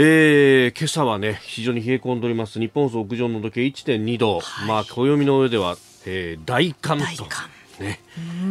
[0.00, 2.60] えー、今朝はね非常に冷え込んでおります。
[2.60, 5.76] 日本屋上の時計1.2度、はい、まあ暦の上では、
[6.06, 7.26] えー、大寒と。
[7.80, 8.00] ね、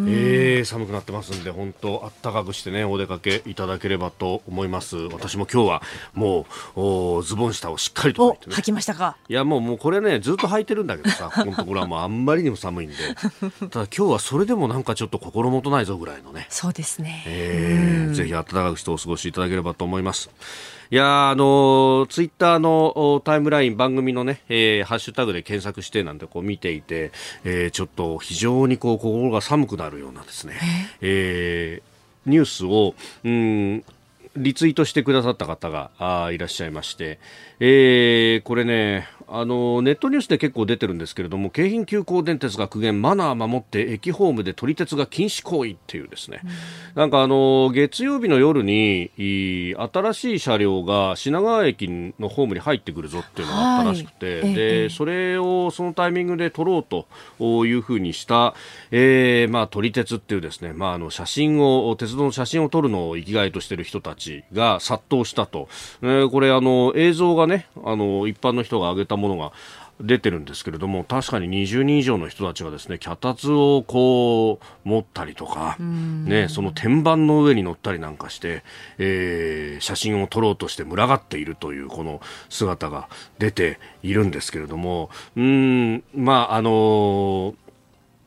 [0.07, 4.97] えー、寒くなってますんで本当あったかくしてねお出かけいただければと思います。
[4.97, 5.81] 私も今日は
[6.13, 9.15] もうおズボン下をしっかりと履いて、ね、履きましたか？
[9.29, 12.95] いやもうもうこれねずっと履いてるんだけどさ このところはもうあんまりにも寒いんで。
[13.69, 16.47] ただ今日はそれでもなんかちょっと心もとないぞぐらいのね。
[16.49, 20.29] そうですね、えー、ぜひ暖かくしてお過ごしいただければと思います
[20.89, 27.11] いやあのツイッターのタイムライン番組のね、えー、ハッシュタグで検索してなんてこう見ていて、
[27.43, 30.55] えー、ちょっと非常にこう心が寒くなるようなですね、
[31.01, 33.83] えー、ニュースを、うん、
[34.37, 37.19] リツイートしてくださった方があいらっしゃいまして、
[37.59, 46.49] えー、これね、あのネットニュースで結構出てるんですけれども京浜急行電鉄が苦言マナー守って駅ホームで撮り鉄が禁止行為っていうですね、うん、
[46.95, 58.55] なんかあの月曜日の夜に新しい車両が品川駅のホームに入ってくるぞっていうのがあったらしくて、はい、でそれをそのタイミングで撮ろうというふうにした、
[58.91, 65.67] えー、まあ撮り鉄っていうですね、まあ、あの写真を鉄道の写真を撮るのを生きがいとしている人たちが殺到したと、
[66.01, 69.51] えー、これあの映像がねあの一般の人が上げたものが
[69.99, 78.63] 出てるんですけれども確かに20人以上の人たちがですね脚立をこう持ったりとか、ね、その天板の上に乗ったりなんかして、
[78.99, 83.09] えー、写真を撮ろうとして群がっているというこの姿が
[83.39, 87.55] 出ているんですけれどもうんまああのー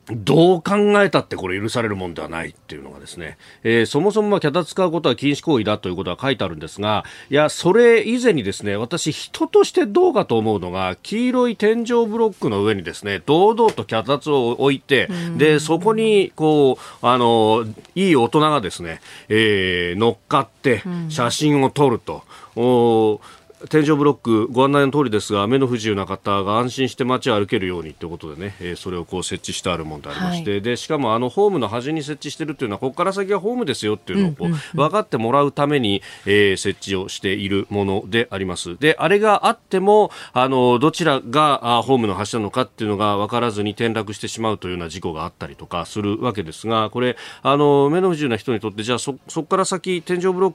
[0.09, 17.65] どう考えたってこれ許されるもんではないっていうのがですね、えー、そもそもまあ脚立使うことは禁止行為だということは書いてあるんですが、いや、それ以前にですね、私人としてどうかと思うのが、黄色い天井ブロックの上にですね、堂々と脚立を置いて、で、そこに、こう、あの、
[17.95, 22.23] いい大人がですね、えー、乗っかって写真を撮ると。
[22.55, 23.21] お
[23.69, 34.57] 天井ブロックご案内の通りですが目の不自由な方が安心して街を歩けるようにということでね、えー、それをこう設置してあるものでありまして、はい、でしかもあのホームの端に設置しているというのはここから先はホームですよっていうのをこう、うんうん。
[34.57, 38.77] うん、分かってもらうために、えー、設置をしているものであります。
[38.77, 50.53] であれがあってもあのどちらがあホームの端なのかっていうのが分からずに転落してしまうというような事故があったりとかするわけですがこれあの目の不自由な人にとってじゃあそこから先天井ブロッ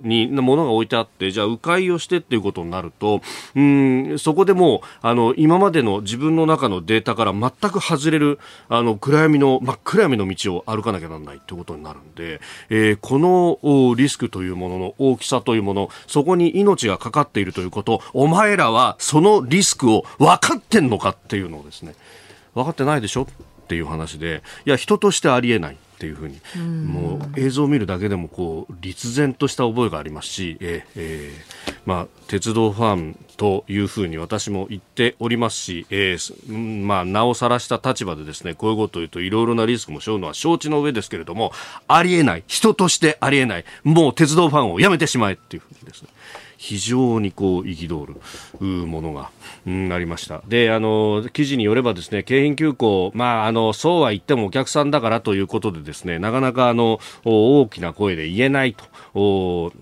[0.00, 3.20] クに物が置いてあってじゃあ迂回をしてっていうことになると
[3.54, 8.38] うんそこでもうあの今までの自分の中のデータから全く外れる
[8.68, 21.94] あの暗闇の真っ暗闇の道を歩かなきゃならないということになるんで、えー、このリスクというものの大きさというものそこに命がかかっているということお前らはそのリスクを分かってんのかっていうのをですね
[22.54, 23.26] 分かってないでしょっ
[23.68, 25.76] ていう話でいや人としてありえない。
[25.96, 26.38] っていうふうに、
[26.84, 41.52] もう映像を見るだけでもこう立然とした覚えがありますし、えーえーまあ、鉄道ファンというふうに私も言っておりますし、えーまあ、名を晒した立場でですねこういうことを言うといろいろなリスクも背負うのは承知の上ですけれども
[41.88, 42.44] ありえない。
[42.46, 43.64] 人としてありえない。
[43.84, 46.08] もう鉄道ファンをやめてしまえっていうふうにですね
[46.56, 48.16] 非常にこう憤る
[48.64, 49.30] ものが、
[49.66, 59.72] うん、ありましたであの記事によればですね京浜急行、まあ、あのそうは言ってもお客さんだからということでですねなかなかあの大きな声で言えないと。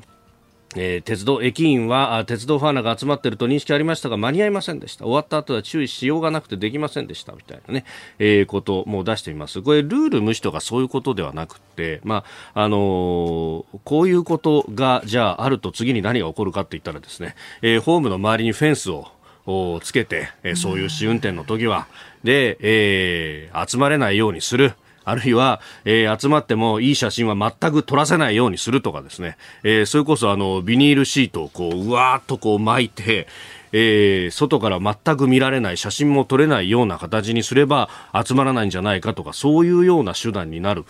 [0.77, 5.05] えー、鉄道駅員は鉄道ファンらが集まっていると認識ありましたが間に合いませんでした。
[5.05, 7.85] 終わった後は注意しようがなくてできませんでしたみたいなね、
[8.19, 9.62] えー、ことも出してみます。
[9.62, 12.25] これルール無視とかそういうことではなくて、ま
[12.55, 21.87] ああのー、こういうことがじゃああると次に何が起こるかって言ったらですね、えー、ホームの周りにフェンスをつけて、え、そういう試運転の時は
[22.23, 24.75] で、えー、集まれないようにする。
[25.05, 33.27] あるいは、えー、集まってもいい写真は全く撮らせないようにするとかですね、えー、それこそあのビニールシートをこううわーっとこう巻いて、
[33.76, 37.91] えー、外から全く見られない写真も撮れないような形にすれば
[38.25, 40.85] 集まらないんじゃないかとかそういうような手段になる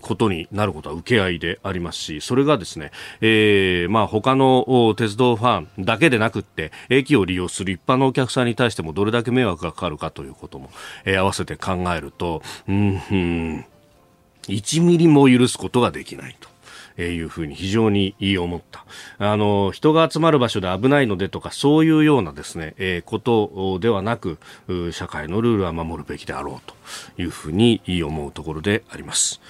[0.00, 10.70] ことになることは受け合いでありますしそれがですね、えー、まあ他の鉄道ファンだけでなくって駅を利用する一般のお客さんに対してもどれだけ迷惑がかかるかということも、
[11.04, 13.64] えー、合わせて考えるとうん、
[14.46, 16.51] 1ミリも許すことができないと。
[16.98, 18.84] いうふうに非常に思った。
[19.18, 24.38] あの、人が集まる場所で危ないのでとか、そういうようなですね、えー、ことではなく、
[24.92, 26.72] 社会のルールは守るべきであろう
[27.16, 29.40] というふうに思うところであります。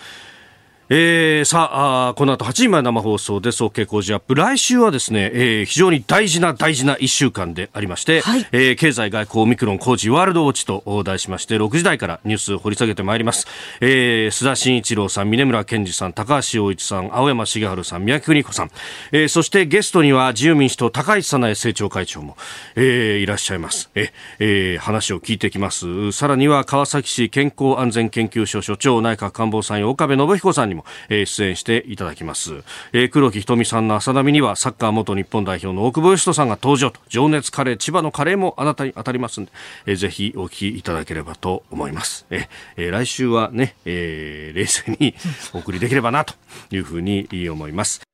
[0.95, 4.35] えー、さああこの後8時前生放送で総傾向時アップ。
[4.35, 13.47] 来週はですね、えー、非常に大事な大事な1週間でありまして、はい、えー、経済外交オミクロン工事ワールドウォッチと題しまして6時台からニュースを掘り下げてまいります、
[13.81, 18.71] えー、須田慎一郎さん峰村健二さん高橋洋一さん青山茂春さん宮城邦子さん、
[19.13, 22.37] えー、そしてゲストには自由民主党高市早苗政調会長も、
[22.77, 23.89] えー、いらっしゃいます。
[23.95, 26.13] え、えー、話を聞いてきます。
[26.13, 32.63] さらには川崎市健康安全研究所所長内閣官房参与岡部信彦さんにもも、えー、出演していただきます、
[32.93, 39.53] えー、黒木瞳さんの朝並みにはサッカー元日本代表の大久保嘉人さんが登場と情熱カレー千葉のカレーもあなたに当たりますので、
[39.87, 45.15] えー、ぜひお聞きいただければと思います、えー、来週はね、えー、冷静に
[45.55, 46.35] お送りできればなと
[46.71, 48.12] いうふうに思います。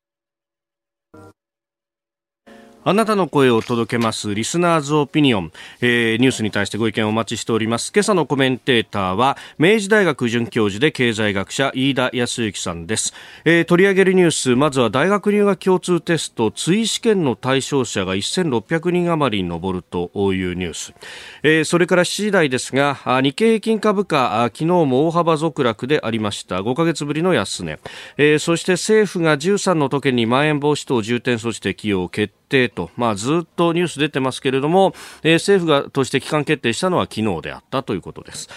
[2.88, 5.52] あなたの声を届けますリスナーズオピニオン、
[5.82, 7.93] えー、ニュースに対してご意見をお待ちしております。
[7.94, 13.12] 今朝のコメンテーターは明治大学准教授で経済学者飯田康之さんです、
[13.44, 20.94] えー、取り上げるニュースまずは大学入学共通テスト追試験の対象者が1600人余りに上るというニュース、
[21.43, 26.61] えー、それから7時台ですが日経平均株価昨日も大幅続落でありました。
[26.62, 27.79] 5ヶ月ぶりの安値、
[28.17, 38.48] えー、そして政府が13の都県にまん延防止等重点措置適用を決定と、まあ、ずっとニュース出てますけれども、えー、政府がとして期間決定したのは昨日であったということです。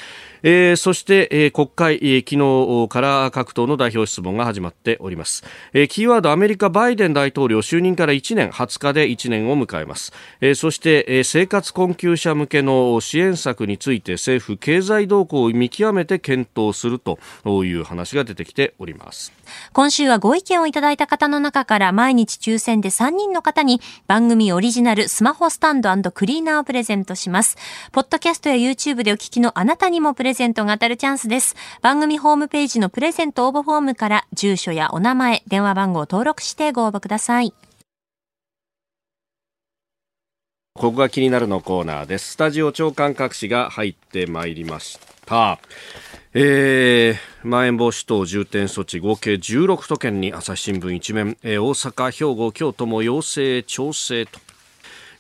[0.44, 5.44] えー、そして、えー、国会、えー、昨日から各党の代表質問が始まっております、
[5.74, 17.20] えー、キーワードアメリカバイデン大統領就任から1年20日で1年を迎えます、えー、そして、えー、生活困窮者向けの支援策について政府経済動向を見極めて検討すると
[17.64, 19.32] いう話が出てきております。
[19.74, 27.58] 今週はご意見をいただいた方の中から毎日抽選で3人の方に番組オリジナルスマホスタンドクリーナーをプレゼントします。
[27.92, 31.58] ポッドキャストや YouTube でお聞きのあなたにもプレレゼントが当たるチャンスです。
[31.82, 37.54] 番組ホームページのプレゼント応募フォームから住所やお名前、電話番号を登録してご応募ください。
[40.74, 42.32] ここが気になるのコーナーです。
[42.32, 45.60] スタジオ長官各紙が入ってまいりました。
[46.34, 54.40] えー、まん延防止等重点措置合計16都県に朝日新聞一面、えー、大阪、兵庫、京都も要請調整と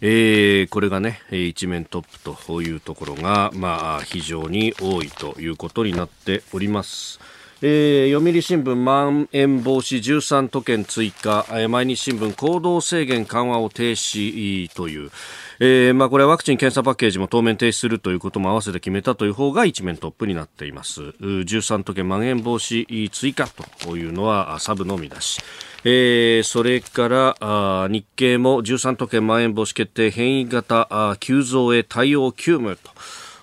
[0.03, 7.19] えー、これがね一面トップというところが、まあ、非常に多いということになっております。
[7.63, 15.11] えー、読売新聞まん延防止13都県追加、えー、毎日新聞行動制限緩和を停止という、
[15.59, 21.01] えー、まあこれはワクチン検査パッケージも当面停止するということも合わせて決めたという方が一面トップになっています。
[21.01, 25.39] 13都県まん延防止追加というのはサブの見出し。
[25.83, 32.89] えー、それから日経も13都県まん延防止決定変異型急増へ対応急務と。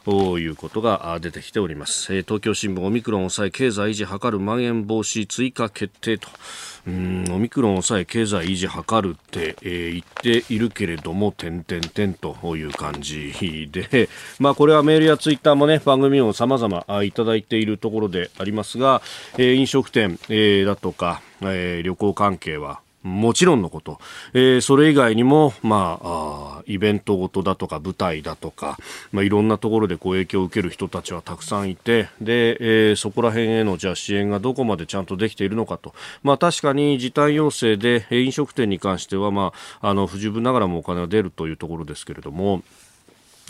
[0.09, 2.15] ということが出てきております。
[2.15, 6.29] え東京新聞オミクロンを抑え経済維持図るまん延防止追加決定と。
[6.87, 10.01] うんオミクロンを抑え経済維持図るって、えー、言
[10.41, 14.09] っているけれども点々点という感じで、
[14.41, 19.03] まあ、これはメールやツイッターもね番組を様々いただいているところでありますが、
[19.37, 23.99] えー、飲食店、えー、だとか、えー、旅行関係はもちろんのこと、
[24.35, 28.79] えー、それ以外にも、まあ、あイベントごとだとか舞台だとか、
[29.13, 42.63] まあ、いろんなところでこう影響を受ける人たちはたくさんいてで、えー、そこら辺へのじゃ支援がどこまでちゃんとできているのかと、まあ、確かに時短要請で飲食店に関しては、まあ、あの不十分ながらもお金が出るというところですけれども。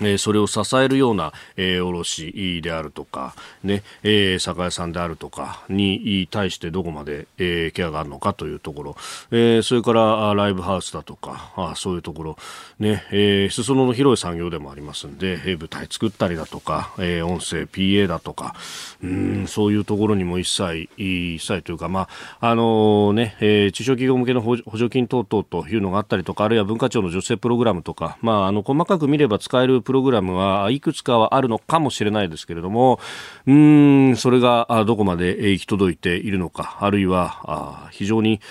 [0.00, 8.96] えー、それを支えるような、えー、卸であるとか、ね、えー、酒屋さんであるとかに対してどこまで、えー、ケアがあるのかというところ、
[9.30, 12.36] えー、それからライブハウスだとか、あそういうところ、
[12.78, 18.54] ね、えー、裾野の広い産業でもありますんで、えー、舞台作ったりだとか、えー、音声 PA だとか、
[19.02, 22.08] うん、そういうところにも一切、一切というか、ま
[22.40, 33.00] あ、あのー、ね、えー、中小企業向けの補助金等々というのがあったりとか、あるいは文化庁の女性プログラムとか、まあ、あの、細かく見れば使えるプログラムはいくつかはあるのかもしれないですけれども、
[33.46, 38.42] うん、それがどこまで行き届いているのか、あるいは非常に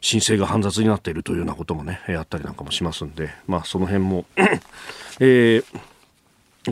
[0.00, 4.24] 申請が煩雑になっているというようなこともね、あったりなんかもしますんで、まあ、その辺も
[5.18, 5.64] えー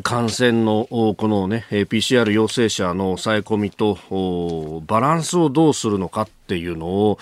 [0.02, 7.18] 感染のこのね PCR 陽性者の抑え込みとバランスをどうするのかっていうのを、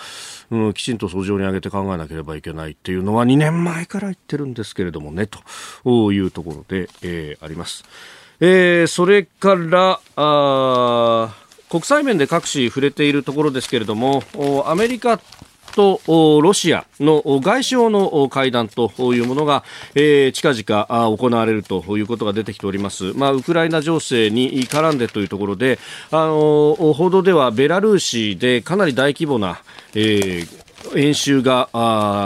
[0.51, 5.27] うん、きちんと訴状に上げて考えなければいけないっていうのは2年前から言ってるんですけれどもね
[5.83, 7.83] というところで、えー、あります。
[8.41, 11.33] えー、それからあ
[11.69, 14.23] 国際面で各紙触れているところですけれども
[14.65, 15.21] アメリカ
[15.71, 19.63] とロシアの外相の会談というものが、
[19.95, 23.13] えー、近々行われるということが出てきております。
[23.15, 25.79] まあ、ウクライナ情勢に絡んでというところで、
[26.11, 29.61] あの報道ではベラルーシでかなり大規模な、
[29.93, 30.61] えー
[30.95, 31.69] 演習が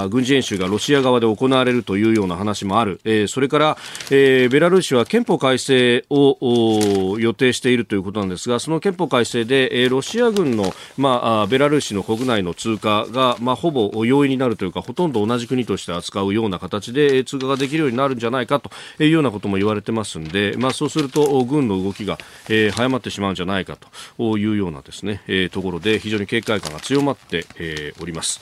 [0.10, 3.78] 軍事演習がロシア側で行われるというような話もある、えー、それから、
[4.12, 18.72] えー、ベラルーシは憲法改正を予定しているということなんですがその憲法改正で、えー、ロシア軍の、まあ、ベラルーシの国内の通過が、まあ、ほぼ容易になるというかほとんど同じ国として扱うような形で通過ができるようになるんじゃないかと
[19.04, 22.18] いうようなことも言われてますんで、まあ、そうすると軍の動きが、
[22.50, 23.78] えー、早まってしまうんじゃないか
[24.18, 28.42] というようなですね、えー、ところで非常に警戒感が強まって、えー、おります。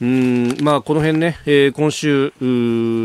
[0.00, 2.32] うんまあ、この辺ね、えー、今週、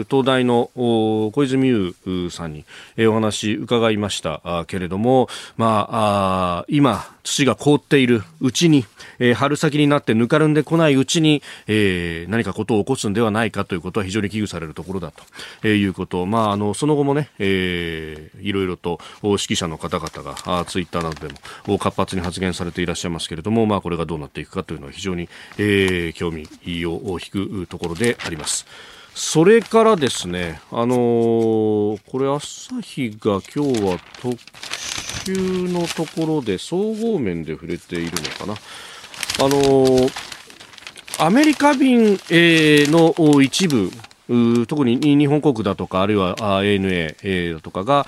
[0.10, 1.94] 東大の小泉優
[2.32, 2.64] さんに、
[2.96, 4.64] え、お話伺いました。
[4.68, 8.86] けれども、まあ、あ今、土が凍っているうちに、
[9.20, 15.24] えー、春先になってぬかるんでこないうちに、えー、何かことを起こすんではないかということは非常に危惧されるところだと、
[15.64, 21.34] え、いうこと、まあ、あのその後もね、えー、いろいろと指揮者の方々があツイッターなどで
[21.66, 26.48] も活発に発言されていらっしゃいますけれども、まあ、これがどうなっていくかというのは非常に、えー、興味
[26.94, 28.66] を引くところであります。
[29.14, 34.38] それからですね、あのー、これ朝日が今日は特
[35.26, 35.34] 集
[35.70, 38.54] のところで総合面で触れているのかな。
[38.54, 40.12] あのー、
[41.18, 43.90] アメリカ便、えー、の一部
[44.68, 48.08] 特に日本航空だとか、あるいは ANA だとかが、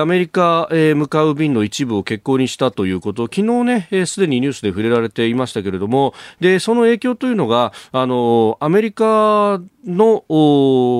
[0.00, 10.24] アメリカへ向かう便の一部を欠航にしたということを、昨日ね、すでにニュースで触れられていましたけれども、で、その影響というのが、あの、アメリカの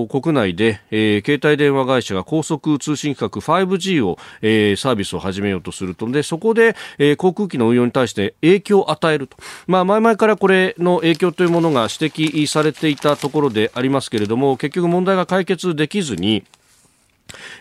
[0.09, 6.11] 国内で、えー、携帯電話会社が高速通信規格 5G を、えー、サービスを始めようとすると。
[6.11, 9.37] でそこで、えー、航空機の運用に対して影響を与えると、
[9.67, 16.45] まあ、前々からこれの影響というものが指摘されていたところでありますけれども結局問題が解決できずに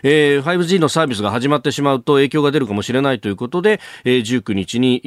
[0.02, 5.00] えー、5G のサービスが始まってしまうと影響が出るかもしれないということで、えー、19日に、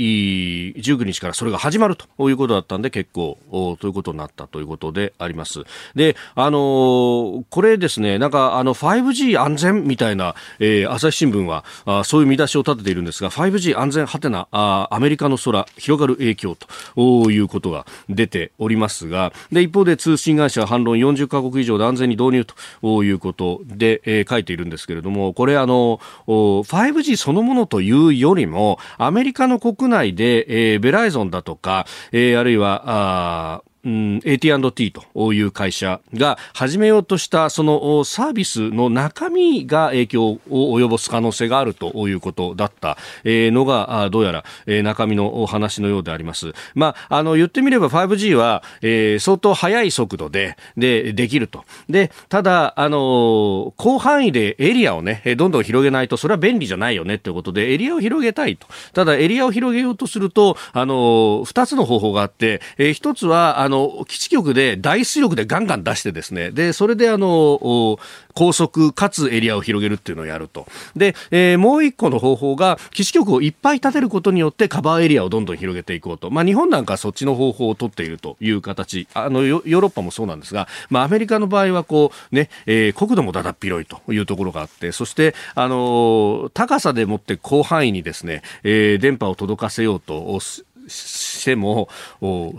[0.77, 3.37] 19日からそれが始まるということだったんで結構
[3.79, 5.63] ということになったということであります。
[5.95, 16.57] で、あのー、これですね、なんかあの 5G 安全みたいな、えー、朝日新聞はあそういう見出しを立てているんですが、5G 安全はてなあアメリカの空広がる影響
[16.95, 22.45] ということが出ておりますが、で、一方で通信会社反論40カ国以上で安全に導入
[22.81, 46.51] ということで、えー、書いてているんですけれども、これあの、5G そのものというよりも、アメリカの国内で、えー、ベライゾンだとか、えー、あるいは、あうん、AT&T という会社が始めようとしたそのサービスの中身が影響を及ぼす可能性があるということだったのがどうやら中身のお話のようであります。
[46.75, 51.63] まあ、あの言ってみれば 5G は、えー、相当速い速度ででできると。
[51.87, 58.67] で、ただ、あの広範囲でエリアをね、どんどん広げないとそれは便利じゃないよねということでエリアを広げたいと。
[58.91, 67.99] ただエリアを広げようとすると、あの2つの方法があって、えー、1つはあのの、基地局で大出力でガンガン出してですね、で、それであの、
[68.33, 70.67] 高速かつエリアを広げるっていうのをやると。
[70.95, 76.29] で、えー、もう一個の方法が、基地局をいっぱい建てることによってカバーエリアをどんどん広げていこうと。
[76.29, 79.07] まあ、日本なんかはそっちの方法を取っているという形。
[79.13, 90.39] あの、ヨーロッパもそうなんですが、まあ、アメリカの場合はこう、ね、えー、国土もだだっ広いというところがあって、そして、あの高さでもって広範囲にですね、えー、電波を届かせようと
[90.87, 91.89] しても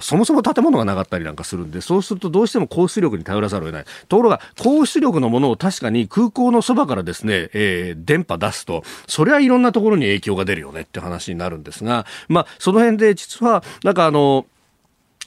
[0.00, 14.46] そもそも建物がなかったりなんかするんでそうするとどうしても高出力に頼らざるを得ないところが高出力のものを確かに空港のそばからですね、えー、電波出すとそれはいろんなところに影響が出るよねって話になるんですが、まあ、その辺で実はなんかあの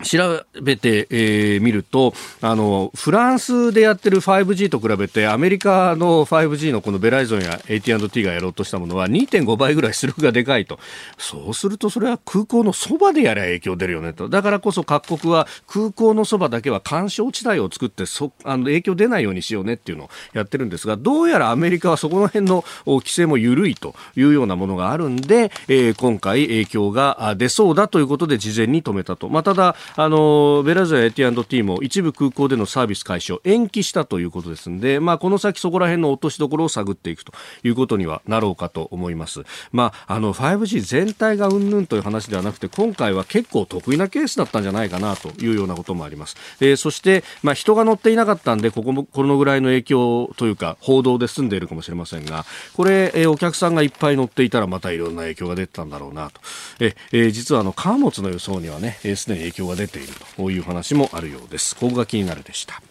[0.04, 10.80] 調べてみ、えー、るとあのフランスでやってる 5G と比べてアメリカの 5G のこのベライゾンや AT&T がやろうとしたものは2.5倍ぐらい出力がでかいと
[11.18, 29.30] そうするとそれは空港のそばでやりゃ影響出るよねとだからこそ各国は空港のそばだけは干渉地帯を作ってそあの影響出ないようにしようねっていうのをやってるんですがどうやらアメリカはそこの辺の規制も緩いというようなものがあるんで、えー、今回影響が出そうだということで事前に止めたと。
[29.30, 37.34] まあ、ただあのベラズや AT&T も一部空港でのサービス開始を延期したということですので、まあ、この先そこら辺の落としどころを探っていくと
[37.64, 39.42] いうことにはなろうかと思います。
[39.72, 46.36] まあ、あの 5G 全体がうんぬんという話ではなくて今回は結構得意なケースだったんじゃないかなというようなこともあります。
[46.60, 52.46] えー、そして、まあ、人が乗っていなかったんでここもこのぐらいの影響というか報道で済んでいるかもしれませんが
[52.76, 56.42] これ、えー、お客さんがいっぱい乗っていたらまたいろんな影響が出てたんだろうなと。
[56.80, 62.82] えー、実はあの貨物の輸送にはねすで、に影響がが出ているという話もあるようですここが気になるでした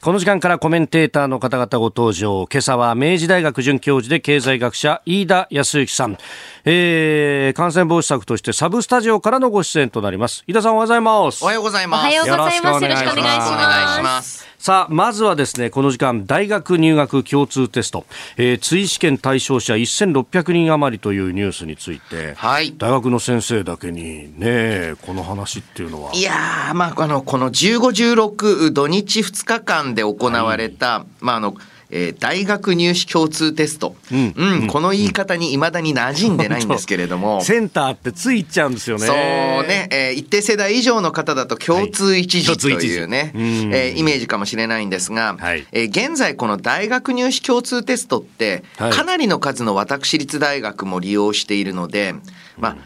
[0.00, 2.46] この時間からコメンテーターの方々ご登場。
[2.52, 6.18] 今朝は明治大学准教授で経済学者、飯田康之さん。
[6.66, 10.44] えー、感染防止策としてサブスタジオからのご出演となります。
[10.46, 11.42] 飯田さんおはようございます。
[11.42, 12.00] おはようございます。
[12.00, 12.82] おはようございます。
[12.82, 14.53] よろしくお願いします。
[14.64, 18.06] さあ、まずはですね、この時間、大学入学共通テスト、
[18.38, 26.14] えー、追試験対象者1600人余りというニュースについて、はい、大学の先生だけにね、この話っていうのは。
[26.14, 27.78] いやまあ、あの、この15、
[28.14, 31.54] 16土日2日間で行われた、はい、まあ、あの、
[31.96, 39.06] えー、大学入試共通テスト、うん、うん、この言い方にいまだに馴染んでないんですけれども、 センターってついっちゃうんですよね。
[39.06, 52.16] そうね、えー、一定世代以上の方だと共通一時というね、はい、えー、イメージかもしれないんですが、はい、えー、現在この大学入試共通テストって、かなりの数の私立大学も利用しているので、
[52.58, 52.76] まあ、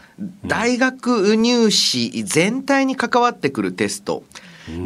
[0.45, 4.23] 大学入試全体に関わってくるテスト、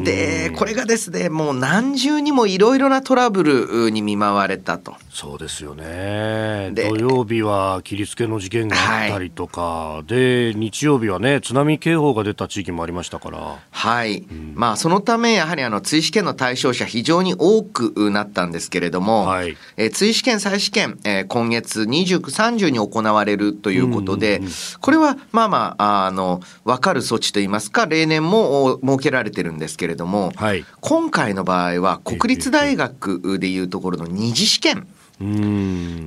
[0.04, 4.96] で、これがですね、もう何重にもいろいろなトラブルに見舞われたと。
[5.10, 6.72] そうですよね。
[6.74, 13.60] 土曜日は切りつけの事件があったりとか、はい、で、日曜日はね、津波警報が出た地域もありましたから。
[13.70, 14.20] はい。
[14.20, 34.88] うん、まあ、そのため、やはりあの、追試験の対象者非常に多くなったんですけれども、はい、え追試験、再試験、えー、今月29、30に行われるということで、うんうんうん、これは、まあまあ、あの、わかる措置といいますか、例年も設けられてるんですですけれども、はい、今回の場合は国立大学でいうところの二次試験、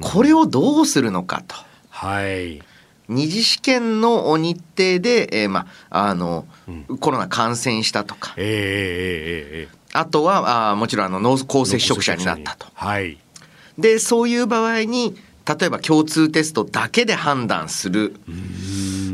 [0.00, 1.56] これをどうするのかと。
[1.90, 2.62] はい。
[3.08, 12.66] 二次試験の日程で、えーまあの、うん、コロナ感染したとか、えーえー、あとはあもちろんあの濃厚接触者になったと。
[12.74, 13.18] はい、
[13.78, 18.16] でそういう場合に例えば共通テストだけで判断する。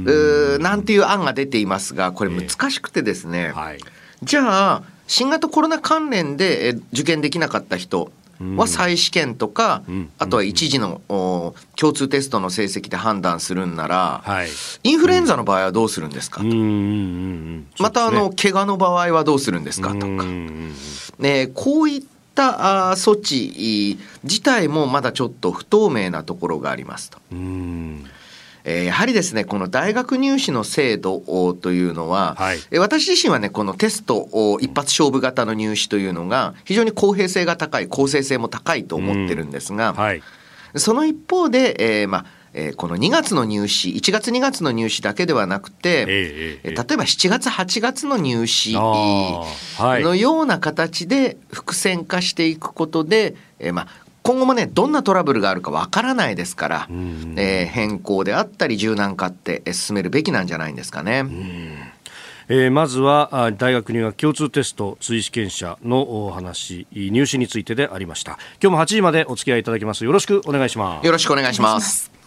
[0.04, 3.78] うなんていう案が出ていますがこれ難しくてですね、えーはい
[4.22, 8.10] じゃあ新型コロナ関連で受験できなかった人
[8.56, 11.00] は再試験とか、うん、あとは一時の
[11.76, 14.48] 共通テストの成績で判断するんなら、はい、
[14.82, 16.40] インフルエンザの場合はどうするんですか？
[16.40, 19.94] と、またあの怪我の場合はどうするんですか？
[19.94, 20.06] とか、
[21.18, 22.02] ね、こういっ
[22.34, 27.18] た措置自体もまだちょっと不透明なところがありますと。
[28.64, 34.28] えー、やはりですね、この大学入試の制度というのは、はい、私自身はね、このテスト
[34.60, 39.96] 一発勝負型の入試というのが、非常に公平性が高い、公正性も高いと思ってるんですが、うん。
[39.96, 40.22] はい、
[40.76, 49.46] その一方で、えー、まあ、えー、この2月の入試、1月2月の入試だけではなくて、えー、例えば7月8月の入試の
[50.14, 53.88] ような形で伏線化していくことで、えー、まあ、
[54.22, 56.86] 今後もね、どんなトラブルがあるかわからないですから、
[57.36, 61.24] えー、変更であったり柔軟化って進めるべきなんじゃないんですかね。
[62.48, 68.38] えー、まずは大学入学共通テスト追試験者のお話入試についてでありました。
[68.62, 70.04] 今日も8時までお付き合いいただきます。
[70.04, 71.06] よろしくお願いします。
[71.06, 72.21] よろしくお願いします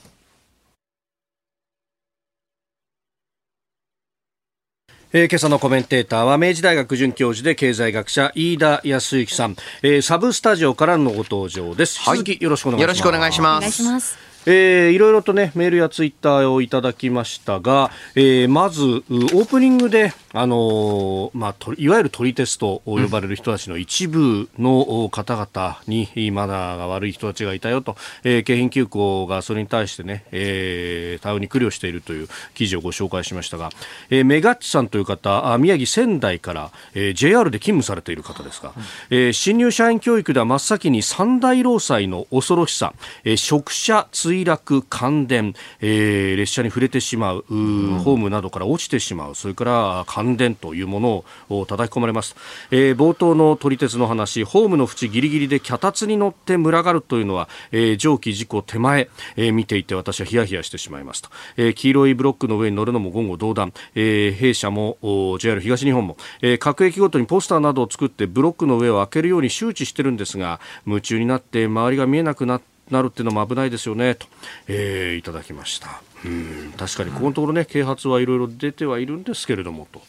[5.17, 12.82] えー、今朝のコメンテーターは明治大学准教授で経済学者飯田康之さん、えー、サブスタジオからのご登場です、はい、引き続きよろしくお願いします。
[12.82, 13.62] よろしくお願いしま
[14.01, 33.69] すえー、いろいろとねメールやツイッターをいただきましたが、えー、まずオープニングであのー、まあ、いわゆるトリテストを呼ばれる人たちの一部の方々にマナーが悪い人たちがいたよと、えー、京浜急行がそれに対してね、えー、対応に苦慮しているという記事をご紹介しましたが、
[34.10, 38.73] えー、メガッチさんという方宮城仙台から、えー、JR で勤務されている方ですが、
[39.10, 47.54] えー、新入社員教育では真っ先に三大労災の恐ろしさ、えー、職者墜落感電、えー、列車に触れてしまう、う
[48.00, 52.36] ホームなどから落ちてしまうそれから感感電というものを叩き込まれます、
[52.71, 64.98] えー、冒頭の撮り鉄の話ホームの縁ギリギリで脚立に乗って群がるというのは、えー、蒸気事故手前、えー、見ていて私はヒヤヒヤしてしまいますと、えー、黄色いブロックの上に乗るのも言語道断、えー、弊社も
[65.39, 74.28] JR 東日本も、えー、各駅ごとにポスターなどを作ってブロックの上を開けるように周知してるんですが夢中になって周りが見えなくななるっていうのも危ないですよねと、
[74.67, 80.02] えー、いただきましたうん確かにここのところね啓発はいろいろ出てはいるんですけれどもと。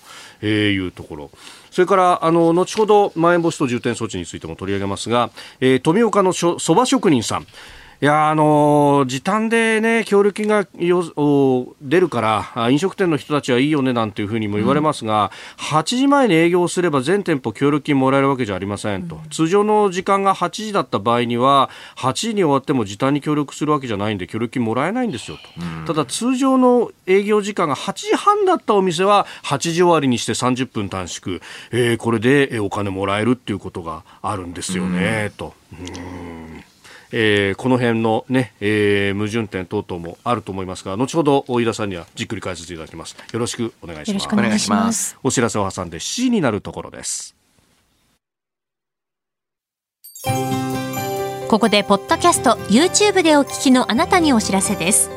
[0.43, 1.31] えー、いうところ。
[1.71, 7.47] それからあの後ほどまん延防止等重点措置についても取り上げますが、えー、富岡のそば職人さん
[8.03, 12.21] いやあの時短でね協力金がよ出るか
[12.55, 35.55] ら飲食店の人たちはいいよねなんていうふうにも言われますが、うん、8時前に営業すれば全店舗協力金もらえるわけじゃありませんと、うん、通常の時間が8時だった場合には8時に終わっても時短に協力するわけじゃないんで協力金もらえないんですよと、うん、ただ通常の営業時間が8時半だったお店は8時終わりにして30分短縮、えー、これでお金もらえるっていうことがあるんですよね、と。
[35.73, 36.46] うん
[37.19, 43.17] えー、この辺のね、えー、矛盾点等々もあると思いますが、後ほど飯田さんにはじっくり解説いただきます。
[43.33, 44.29] よろしくお願いします。
[44.31, 45.17] お願いします。
[45.23, 47.35] お知らせを挟んで7時になるところです。
[51.49, 55.09] ここでポッドキャスト YouTube でお聞きのあなたにお知らせです。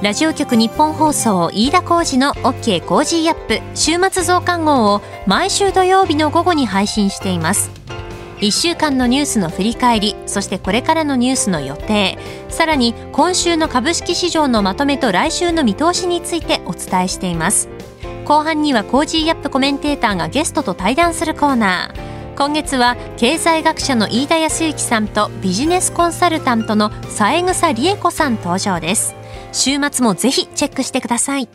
[0.00, 7.72] ラジオ局日本放送飯田浩二の OK コージーアップ週末増刊号を毎週土曜日の午後に配信しています。
[8.40, 12.18] 1週間のニュースの振り返りそしてこれからのニュースの予定。
[12.48, 17.68] さらに今週の株式市場のまとめと来週の見通しについてお伝えしています。
[18.24, 22.08] 後半には Cozy up コメンテーターがゲストと対談するコーナー。
[22.36, 29.16] 今月は経済学者の飯田泰之さんとビジネスコンサルタントの三枝理恵子さん登場です。
[29.52, 31.48] 週末もぜひチェックしてください。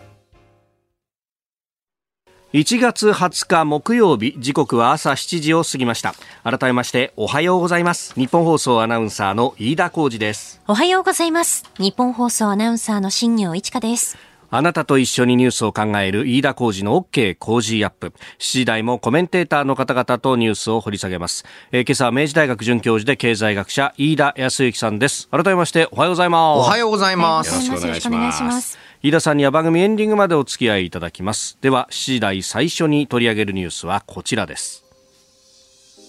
[2.53, 6.13] 1月20日木曜日時刻は朝7時を過ぎました
[6.43, 14.19] 改めましておはようございます日本放送アナウンサーの飯田浩二ですおはようございます日本放送アナウンサーの新業一華です
[14.51, 18.09] あなたと一緒にニュースを考える飯田浩二の OK 工事アップ。
[18.09, 21.43] 7時台もコメンテーターの方々とニュースを掘り下げます。
[21.71, 25.27] えー、今朝は明治大学准教授で経済学者飯田康之さんです。
[25.29, 26.59] 改めましておはようございます。
[26.59, 27.49] おはようございます。
[27.65, 28.77] よろしくお願いします。
[29.05, 31.57] 飯田さんには番組エンディングまでお付き合いいただきます。
[31.59, 34.85] では7時台最初に取り上げるニュースはこちらです。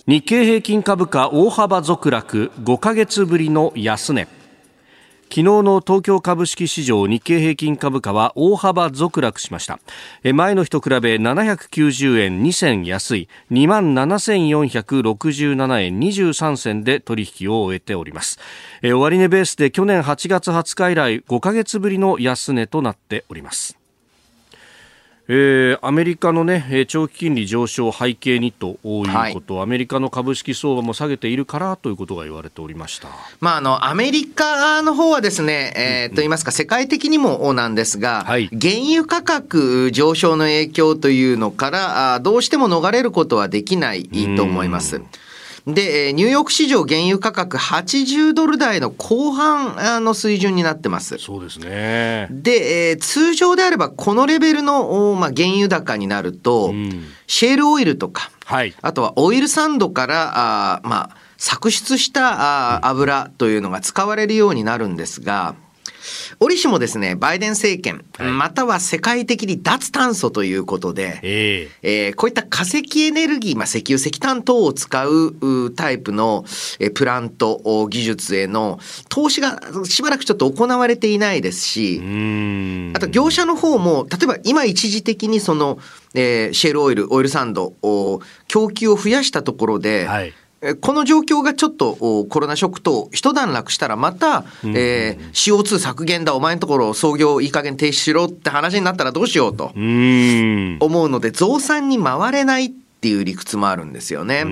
[0.06, 4.28] 日経平均株価大幅続落5ヶ月ぶりの安値。
[5.34, 9.80] 昨日の東京株式市場日経平均株価は大幅続落しました。
[10.32, 13.28] 前の日と比べ790円2銭安い。
[13.50, 18.38] 2万7467円23銭で取引を終えております。
[18.80, 23.76] 終値ベースで去年8月20日以来5ヶ月ぶりの安値となっております。
[25.26, 33.08] えー、アメリカの、ね、長期金利上昇背景にということ、はい、アメリカの株式相場も下げているからということが言われておりました、
[33.40, 45.00] まあ、あのアメリカの方はですね、えー、と言いますか、世界的にもなんですが、はい、原油価格上昇の影響というのから、どうしても逃れることはできないと思います。
[45.66, 51.16] で、ニューヨーク市場原油価格80ドル台の後半の水準になってます。
[51.18, 52.28] そうですね。
[52.30, 60.32] で、えー、通常であればこのレベルの、まあ、原油高になると、うん、シェールオイルとか、はい、あとはオイルサンドから、
[60.76, 65.56] あまあ、搾出したあ油というのが使われるようになるんですが、
[66.40, 76.44] 折しもですね、バイデン政権、はい、または世界的に脱炭素ということで、えー、えー、こういった化石エネルギー、まあ、石油、石炭等を使うタイプの
[76.94, 81.98] プラント技術への投資がしばらくちょっと行われていないですし、
[82.94, 85.78] あと業者の方も、例えば今一時的にその、
[86.14, 87.74] えー、シェールオイル、オイルサンド、
[88.48, 90.32] 供給を増やしたところで、はい
[90.80, 104.44] この状況がちょっとコロナショックと一段落したらまた、うん、えー、CO2 削減だ、お前のところ創業いい加減停止しろって話になったらどうしようと思うので、増産に回れないっていう理屈もあるんですよね。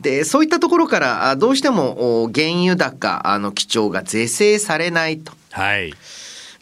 [0.00, 5.32] で、そういったところからどうしても原油高の基調が是正されないと。
[5.52, 5.94] はい。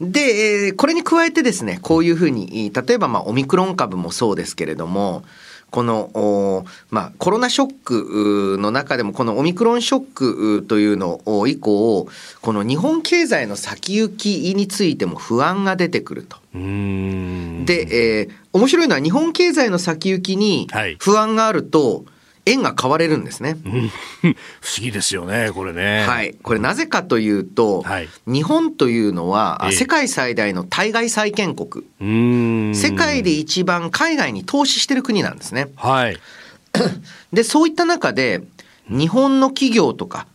[0.01, 5.25] で、これに加えてですね、こういうふうに、例えばまあオミクロン株もそうですけれども、
[5.71, 10.05] この、まあ、コロナショックの中でもこのオミクロンショッ
[10.61, 12.09] クというの以降
[12.41, 16.37] この日本経済の先行きについても不安が出てくると。
[16.53, 22.05] で、えー、面白いのは日本経済の先行きに不安があると、はい
[22.51, 23.57] 円が買われるんですね。
[23.63, 24.35] 不思
[24.81, 26.05] 議ですよね、これね。
[26.07, 26.35] はい。
[26.43, 31.85] これなぜかというと、はい、日本というのは、え世界最大の対外債権国。
[32.75, 35.69] 世界で一番海外に投資してる国なんですね。
[35.77, 36.19] はい。
[37.33, 38.43] で、そういった中で、
[38.89, 40.27] 日本の企業とか、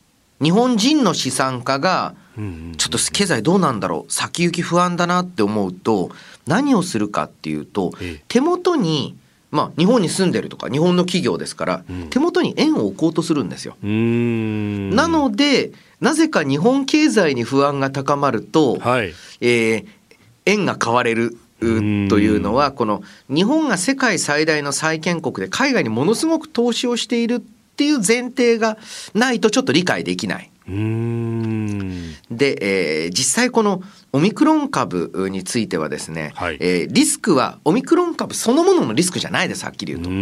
[0.41, 6.10] 日本人の資産家が、ちょっと経済どうなんだろう先行き不安だなって思うと
[6.47, 7.93] 何をするかっていうと
[8.28, 9.15] 手元に
[9.53, 13.75] まあ、日本に住んでるとか日本の企業ですから、うん、手元に円を置こうとするんですよ。
[13.83, 19.85] なのでなぜか日本経済に不安が高まると、はい、えー、
[20.47, 28.77] 円が買われるというのはこの日本が世界最大の債権国で海外にものすごく投資をしているっていう前提が
[29.15, 30.51] ないとちょっと理解できない。
[32.31, 33.81] で、えー、実際この
[34.13, 40.09] オミクロン株についてはですね、はい、えー、リスクはオミクロン株そのもののリスクじゃないです、はっきり言うと。
[40.09, 40.13] う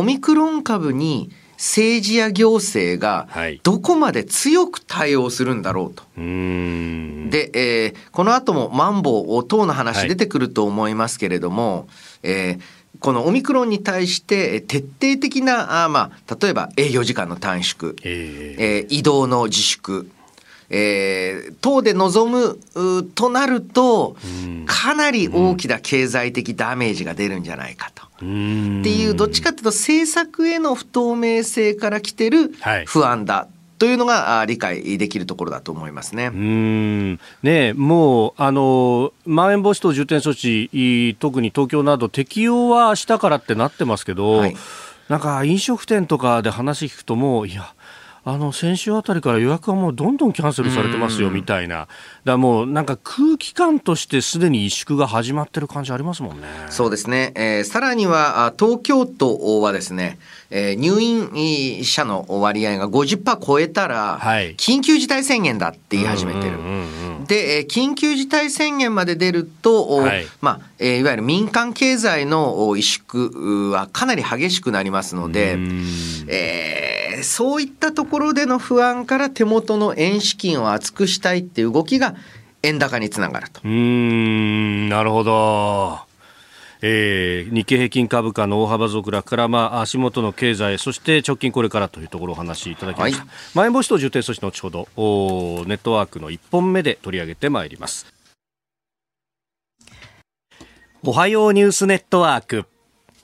[0.00, 3.28] オミクロン株に政治や行政が
[3.62, 6.02] どこまで強く対応するんだろうと。
[6.02, 11.86] はい、で、えー、この後もマンボウ等の話出てくると思いますけれども、はい、
[12.24, 20.10] えーこのオミクロンに対して徹底的なあ、まあ、例えば営業時間の短縮、えー、えー、移動の自粛、
[20.70, 24.16] えー、等で臨むとなると、
[24.66, 28.02] かなり大きな経済的ダメージが出るんじゃないかと。
[28.04, 32.52] っていうどっちかというと政策への不透明性から来てる
[32.86, 36.26] 不安だ、はいというのが理解できるところだと思いますね。
[36.26, 37.20] うん。
[37.42, 44.56] ねもうあのまん延防止等重点措置特に東京など適用は明日からってなってますけど、はい、
[45.08, 47.74] なんか飲食店とかで話聞くともういや
[48.24, 51.88] あの先週あたりから予約はもうどんどんキャンセルされてますよみたいな、
[52.22, 56.46] だもうなんか空気感としてすでに萎縮が始まってる感じありますもんね。
[56.70, 60.20] そうですね、えー、さらには東京都はですね、
[60.54, 64.20] えー、入院者の割合が50%超えたら、
[64.58, 66.58] 緊急事態宣言だって言い始めてる。
[67.26, 75.56] で、えー、緊急事態宣言まで出ると、はい、まあ、えー、いわゆる民間経済の萎縮はかなり激しくなりますので、
[76.26, 82.14] えー、そういったところでの不安から手元の円資金を厚くしたいっていう動きが
[82.62, 83.62] 円高につながると。
[83.64, 86.11] うん、なるほど。
[86.82, 98.06] えー、日経平均株価の大幅続落から、まあ、足元の経済そして直近これからというところをお話しいただきました、はい、まん延防止等重点措置の後ほどおネットワークの1本目で取り上げてまいります。
[101.04, 102.64] おはようニュースネットワーク。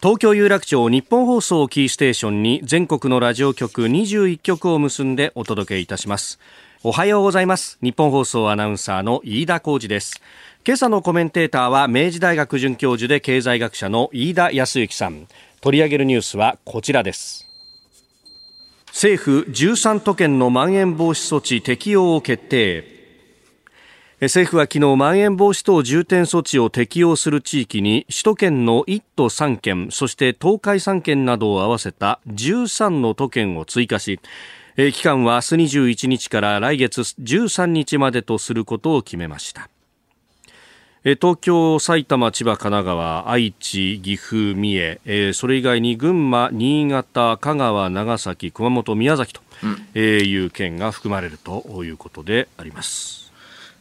[0.03, 6.41] 東京有楽町日本放送キーステーションに全国のラジオ局21局を結んでお届けいたします。
[6.85, 7.79] おはようございます。
[7.83, 10.21] 日本放送アナウンサーの飯田浩二です
[10.69, 15.27] 今朝のコメンテーターは明治大学准教授で経済学者の飯田康之さん。
[15.63, 17.49] 取り上げるニュースはこちらです。
[18.89, 22.85] 政府13都県のまん延防止措置適用を決定。
[24.21, 34.21] 政府は昨日まん延防止等重点措置を適用する地域に首都圏の1都3県そして東海3県などを合わせた13の都県を追加し
[34.77, 39.71] 期間は明日21日から来月13日までとすることを決めました。
[41.15, 49.41] 東京、埼玉、千葉、神奈川、愛知、岐阜、三重、それ以外に群馬、新潟、香川、長崎、熊本、宮崎と
[49.99, 53.31] いう県が含まれるということであります。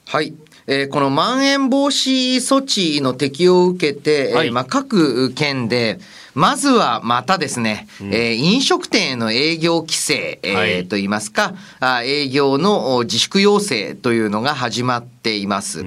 [0.06, 0.34] はい。
[0.68, 6.00] えー、このまん延防止措置の適用を受けて、はい、えー、まあ、各県で、
[6.38, 15.84] まずはまたですね、うん、えー、飲食店への営業規制、えー、はい、といいますか、あ営業の自粛要請というのが始まっています。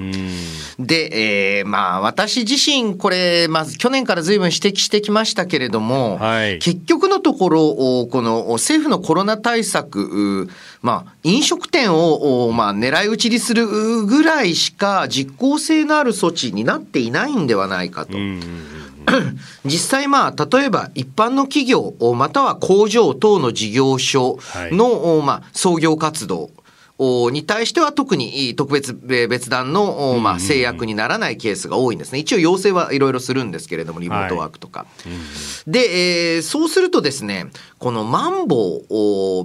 [0.80, 10.50] で、えー、まあ私自身これ、まず去年から随分指摘してきましたけれども、はい、結局のところ、この政府のコロナ対策、
[10.82, 18.18] まあ飲食店を、まあ狙い撃ちにするぐらいしか実効性のある措置になっていないんではないかと。
[19.64, 24.38] 実際まあ例えば一般の企業または工場等の事業所
[24.70, 26.50] の、はい、まあ創業活動
[27.30, 32.18] に対しては特に特別別段の、まあ、制約にならないケースが多いんですね。
[32.18, 34.80] 一応要請はいろいろするんですけれども、リモートワークとか。
[34.80, 34.90] はい
[35.66, 37.46] で、えー、そうするとですね、
[37.78, 38.82] このマンボ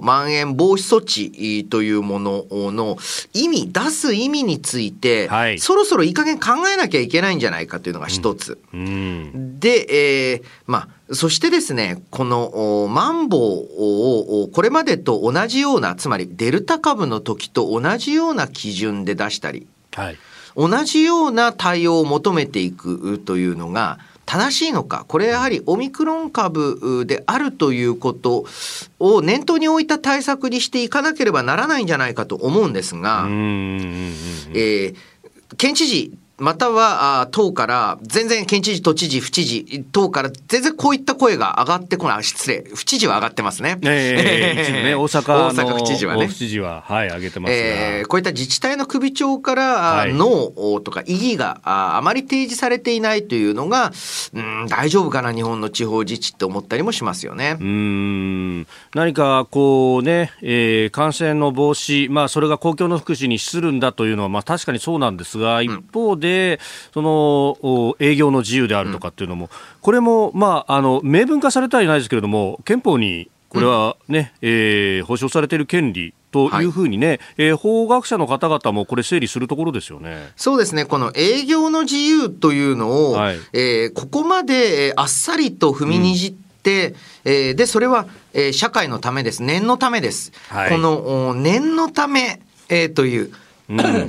[0.00, 2.96] ウ、まん延防止措置というものの
[3.32, 8.58] 意味、出す意味について、はい、そろそろいい加減考えなきゃいけないんじゃないかというのが一つ。
[8.72, 20.18] うん、で、えー、まあ、そしてですね、このマンボウをこれまでと同じような、つまりデルタ株の時と同じような基準で出したり、はい、
[20.56, 28.44] 同じような対応を求めていくというのが、正しいのか、これやはりオミクロン株であるということ
[28.98, 34.96] を念頭に置いた対策にしていかなければならないんじゃないかと思うんですが、えー、
[35.56, 43.78] 県知事またはあ党から全然県知事、都知事、府知事党から全然こういった声が上がってこない、失礼、府知事は上がってますね。
[43.82, 46.26] えー、ね大阪の大阪府知事はね。
[46.26, 53.92] 府知事は、はい、上げてますえー、こういった自治体の首長から、はい、ノーとか異議がああまり提示されていないというのが、
[54.34, 57.56] うん、大丈夫かな、日本の地方自治って思ったりもしますよね。
[57.58, 66.60] うん何かこうね、えー、感染の防止、まあ、それが公共の福祉に資するんだというのは、まあ、確かにそうなんですが、一方で、で
[66.92, 69.48] その営業の自由であるとかっていうのも、
[69.80, 80.32] これも、まあ、あの明文化されてはいないですけれども憲法にこれはね、うん、えー、保障されている権利というふうにね、はい、えー、法学者の方々もこれ整理するところですよね。
[80.36, 80.84] そうですね。
[80.84, 86.88] この営業の自由というのを、はい、えー、ここまであっさりと踏みにじって、
[87.24, 89.42] うん、えー、で、それは、えー、社会のためです。
[89.42, 90.32] 念のためです。
[90.48, 93.32] はい、この念のため、えー、という、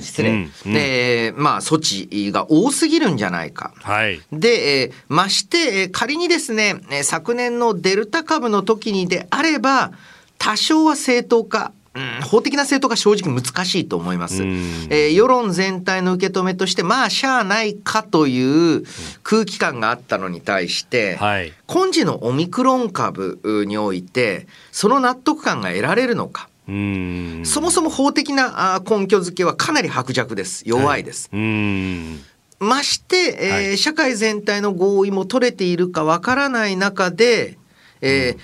[0.02, 3.74] 失礼、で、まあ、措置が多すぎるんじゃないか。
[3.82, 9.92] はい、で、えー、まして、仮にですね、昨年のデルタ株の時にであれば、
[10.38, 14.44] 多少は正当化うん、法的な正当が正直難しいと思います。
[14.44, 18.84] えー、世論全体の受け止めとして、まあ、しゃあないかという
[19.24, 26.50] 空気感があったのに対して、はい、今時のオミクロン株において、その納得感が得られるのか。
[26.68, 30.64] そもそも法的な根拠付けはかなり薄弱です。
[30.66, 31.30] 弱いです。
[31.32, 32.38] はい。
[32.60, 37.58] まして、えー、はい、社会全体の合意も取れているかわからない中で、
[38.02, 38.36] え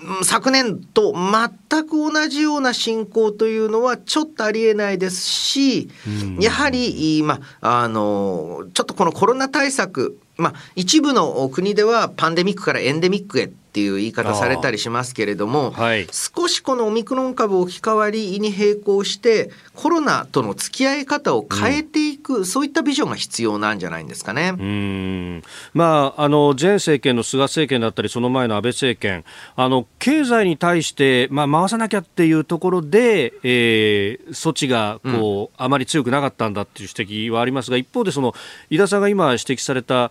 [0.00, 5.88] ー、昨年と全く同じような進行というのはちょっとありえないですし、
[6.38, 24.54] やはり、まあ、あのちょっとこのコロナ対策、まあ、一部の国ではパンデミックからエンデミックへっていう言い方されたりしますけれども、はい、少しこのオミクロン株置き換わりに並行してコロナとの付き合い方を変えていく、うん、そういったビジョンが必要なんじゃないんですかね。
[24.58, 25.42] うん。
[25.74, 29.24] まあ、あの前政権の菅政権だったりその前の安倍政権。
[29.56, 38.34] あの経済に対して、まあ、回さなきゃっていうところで、えー、措置がこう、うん、あまり強くなかったんだっていう指摘はありますが一方でその
[38.70, 40.10] 井田さんが今指摘された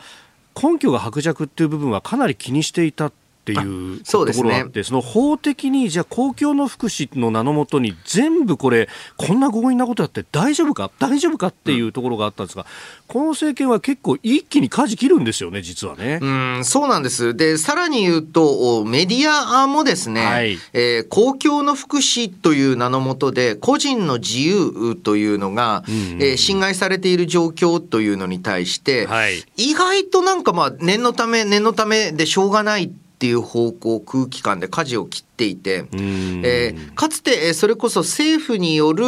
[0.61, 3.11] 根拠が薄弱っていう部分はかなり気にしていた
[3.45, 3.57] ってい
[3.95, 10.89] うところがあって、そ、ね,、の法的にじゃあ公共の福祉の名のもとに全部これこんな強引なことやって大丈夫か？
[10.97, 12.67] 大丈夫かっていうところがあったんですが、うん、
[13.07, 16.17] この政権は結構一気に舵切るんですよね実はね。
[16.21, 17.35] うんそうなんです。
[17.35, 39.05] でさらに言うとメディアもですね、はい、えー、公共の福祉という名のもとで個人の自由というのが、うんうん、えー、侵害されている状況というのに対して、はい、意外となんかまあ念のため念のためでしょうがないっていう方向空気感で舵を切っていて、えー、かつてそれこそ政府による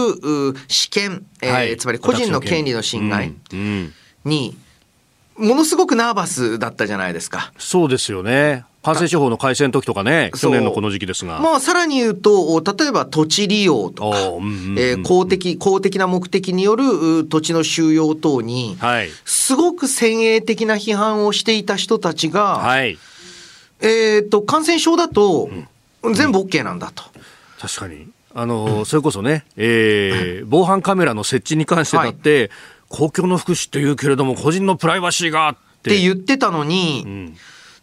[0.68, 2.68] 試験、えー、はい、つまり個人の権利。
[2.78, 3.34] の侵害
[4.24, 4.58] に
[5.38, 7.54] ものすごくナーバスだったじゃないですか。
[7.58, 8.66] そうですよね。
[8.82, 11.40] 感染症法の改正の時とかね、去年のこの時期ですが。
[11.40, 14.18] まあ、さらに言うと、例えば土地利用とか、
[14.78, 22.98] え公的、公的な目的による土地の収容等に、はい、すごく先鋭的な批判をしていた人たちが、はい
[23.82, 25.50] えっ、と、感染症だと、
[26.14, 27.04] 全部 OK なんだと。
[27.60, 28.08] 確かに。
[28.34, 32.50] あの、それこそね、えー、防犯カメラの設置に関してだって、はい、
[32.90, 35.68] 公共の福祉って言うけれども、個人のプライバシーがって。
[35.78, 37.04] って言ってたのに、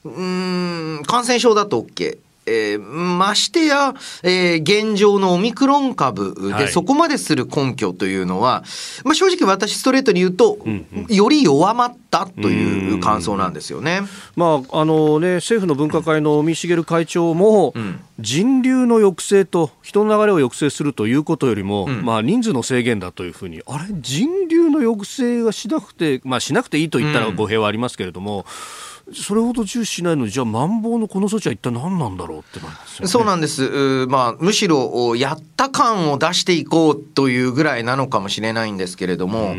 [0.04, 2.18] うん、ん、感染症だと OK。
[2.46, 8.64] えー、ましてや、えー、現状のオミクロン株でそこまでする根拠というのは、は
[9.04, 14.02] い、まあ、正直私ストレートに言うと、うんうん、より弱まったという感想なんですよね。
[14.36, 39.56] まああのね、政府の分科会の尾身茂会長も、うん、人流の抑制と人の流れを抑制するということよりも、うん、まあ、人数の制限だというふうにあれ人流の抑制はしなくて、まあ、しなくていいと言ったら語弊はありますけれども、うんそれほど重視しないのに、じゃあ、まん防のこの措置は一体何なんだろうってなりますよ、ね、そうなんです、まあ、むしろやった感を出していこうというぐらいなのかもしれないんですけれども、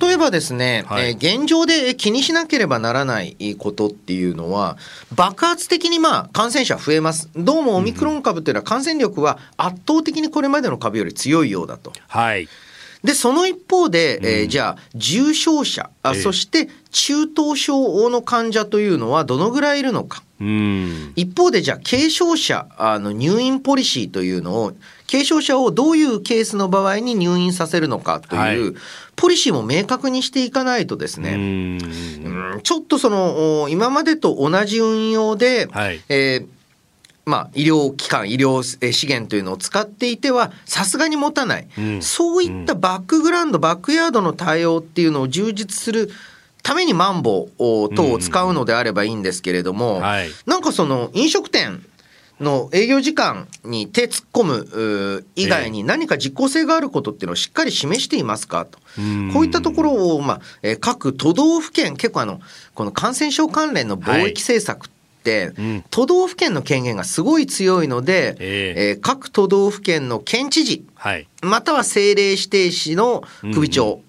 [0.00, 4.78] 例えばですね、はい、えー、現状で気にしなければならないことっていうのは、
[5.14, 11.92] 爆発的にまあ感染者増えます、どうもオミクロン株というのは感染力は圧倒的にこれまでの株より強いようだと。
[12.08, 12.48] はい
[13.04, 20.22] で、その一方で、えー、じゃあ、重症者、あそして中等症の患者というのはどのぐらいいるのか。
[20.40, 24.72] 一方で、じゃあ、軽症者あの入院ポリシーというのを、
[25.10, 28.74] 軽症者をどういうケースの場合に入院させるのかという、はい、
[29.16, 32.60] ポリシーも明確にしていかないとですね、うん。
[32.62, 36.53] ちょっとその、今までと同じ運用で、はい、えー
[37.26, 46.10] まあ、医療機関、医療資源というのを使っていては、さすがに持たない、うん、そういったバックグラウンド、バックヤードの対応っていうのを充実する
[46.62, 50.02] ためにマンボウ等を使うのであればいいんですけれども、うん。
[50.02, 51.82] はい、なんかその飲食店、
[52.40, 58.78] の営業時間に手突っ込む以外に何か実効性があることっていうのをしっかり示していますかと。
[59.32, 60.40] こういったところを、まあ、
[60.80, 62.40] 各都道府県、結構あの、
[62.74, 64.90] この感染症関連の貿易政策、うん、
[65.90, 74.00] 都道府県の権限がすごい強いので、えー、えー、各都道府県の県知事、はい、または政令指定市の首長、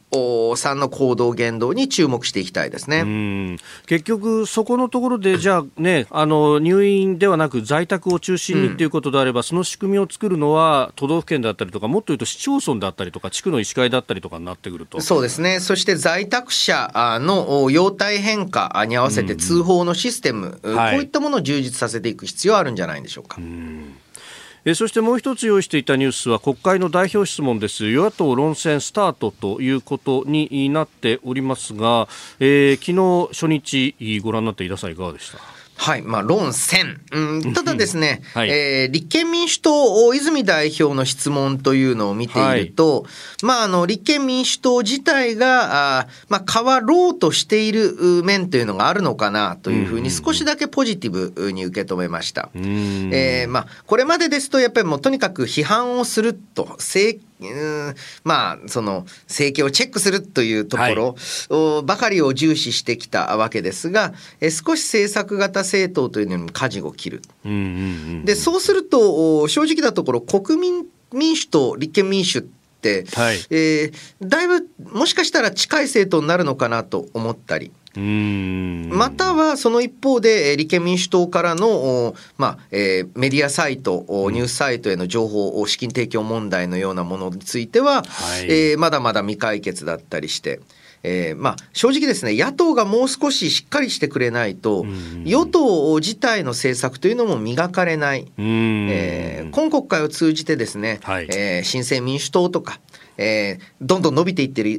[0.56, 3.58] さんの行動言動に注目していきたいですね。
[3.88, 15.01] 結局、そこのところで、 じゃあね、あの入院ではなく在宅を中心にということであれば、うん、その仕組みを作るのは都道府県だったりとか、もっと言うと市町村だったりとか、地区の医師会だったりとかになってくると。
[15.01, 16.91] そうですね、そして在宅者
[17.22, 23.38] の容態変化に合わせて通報のシステム、うん、こういったものを充実させていく必要あるんじゃないでしょうか。
[23.39, 23.97] うん
[24.68, 27.86] えそしてもう一つ用意していたニュースは国会の代表質問です。
[27.86, 32.07] 与野党論戦スタートということになっておりますが、
[32.39, 35.55] えー、昨日初日ご覧になっていださんいかがでした？
[35.78, 37.01] はい、まあ、論戦。
[37.11, 52.49] うん、ただですね、はい、えー、立憲民主党、泉代表の質問というのを見ていると、はい、まあ、あの、立憲民主党自体が、あまあ、変わろうとしている面というのがあるのかなというふうに少しだけポジティブに受け止めました。
[52.55, 61.15] えー、まあ、これまでですと、やっぱりもうとにかく批判をすると、政うんまあその政権をチェックするというとこ
[61.49, 67.21] ろばかりを重視してきたわけですが、え少し政策型政党というのに舵を切る。
[68.23, 72.64] でそうすると正直なところ国民民主と立憲民主って、
[73.13, 77.71] はい、えー、だいぶもしかしたら近い政党になるのかなと思ったり。
[77.97, 90.59] またはその一方で立憲民主党からの、まあえー、メディアサイト、ニュースサイトへの情報資金提供問題のようなものについては、はい、えー、まだまだ未解決だったりして。
[91.08, 94.86] えーまあ、正直ですね、野党がもう少ししっかりしてくれないと、
[95.24, 102.80] 与党自体の政策というのも磨かれない、えー、今国会を通じてですね、はい、えー、新生民主党とか、
[103.18, 104.76] えー、どんどん伸びていってる、え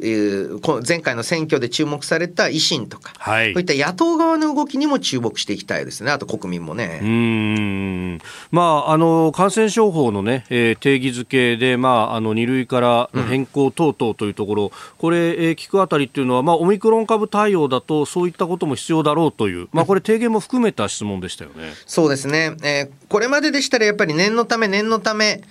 [0.55, 7.01] ー、前回の選挙で注目された維新とか、はい、そういった野党側の動きにも注目していきたいですね、あと国民もね。
[7.03, 8.19] うん。
[8.51, 21.73] まあ、あの感染症法の、ね、えー、定義づけで、まあ、あの2類からの変更等々というところ、うん、これ、えー、聞くあたりっていうのは、まあ、オミクロン株対応だと、そういったことも必要だろうという、まあ、これ、提言も含めた質問でしたよね。
[21.87, 25.43] そうですね、えー、これまででしたらやっぱり念のため、念のため、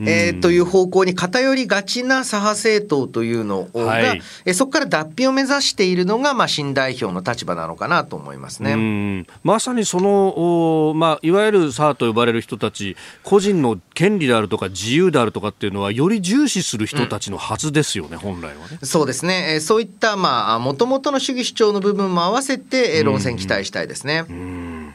[0.00, 9.26] えー、という方向に偏りがちな左派政党というのが、はい、えそこから脱皮を目指しているのが、まあ、新代表の立場なのかなと思いますね。
[9.42, 18.78] まさにその、まあ、いわゆる左派と呼ばれる人たち、個人の権利であるとか自由であるとかっていうのは、より重視する人たちのはずですよね、うん、本来はね。
[18.82, 24.24] そうですね、えそういったもともとの主義主張の部分も合わせて、論戦期待したいですね。
[24.28, 24.93] うん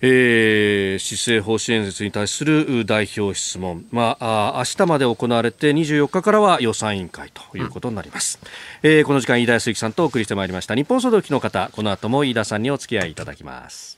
[0.00, 8.38] えー、施政方針演説に対する代表質問、まあ、あ明日まで行われて24日からは予算委員会ということになります、
[8.82, 10.74] うん、えー、この時間飯田康之さんとお送りしてまいりました。
[10.74, 13.97] 日本総動機の方この後も飯田さんにお付き合いいただきます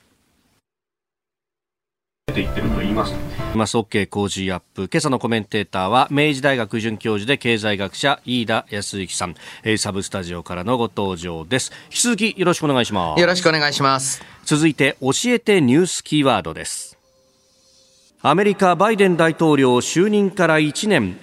[2.32, 3.14] ていってると言います。
[3.54, 4.88] マス OK 工事アップ。
[4.90, 9.34] 今朝のコメンテーターは、明治大学准教授で経済学者、飯田康之さん。
[9.78, 11.72] サブスタジオからのご登場です。
[11.86, 13.20] 引き続きよろしくお願いします。
[13.20, 14.22] よろしくお願いします。
[14.44, 16.96] 続いて、教えてニュースキーワードです。
[18.22, 21.18] アメリカ、バイデン大統領就任から1年。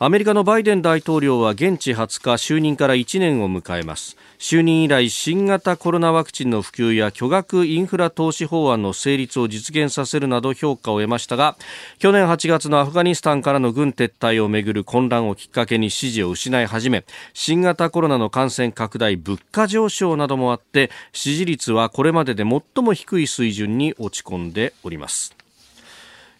[0.00, 11.56] アメリカのバイデン大統領は現地20日就任から1年を迎えます就任以来新型コロナワクチンの普及や巨額インフラ投資法案の成立を実現させるなど評価を得ましたが
[11.98, 25.43] 去年8月のアフガニスタンからの軍撤退をめぐる混乱をきっかけに支持を失い始め新型コロナの感染拡大物価上昇などもあって支持率はこれまでで最も低い水準に落ち込んでおります。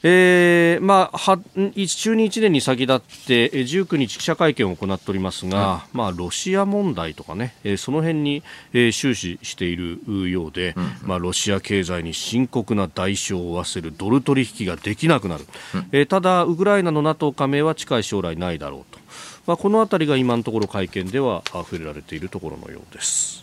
[0.06, 8.42] えーまあ、は就任1年に先立って19日記者会見を行っておりますが、まあ、ロシア問題とかね、えー、その辺に、
[8.74, 19.00] えー、終始しているようで、うん、まあ、ロシア経済に深刻な代償を負わせるドル取引ができなくなる、うん、えー、ただ、ウクライナの NATO 加盟は近い将来ないだろうと、
[19.46, 23.42] まあ、このあたりが今のところ会見では触れられているところのようです。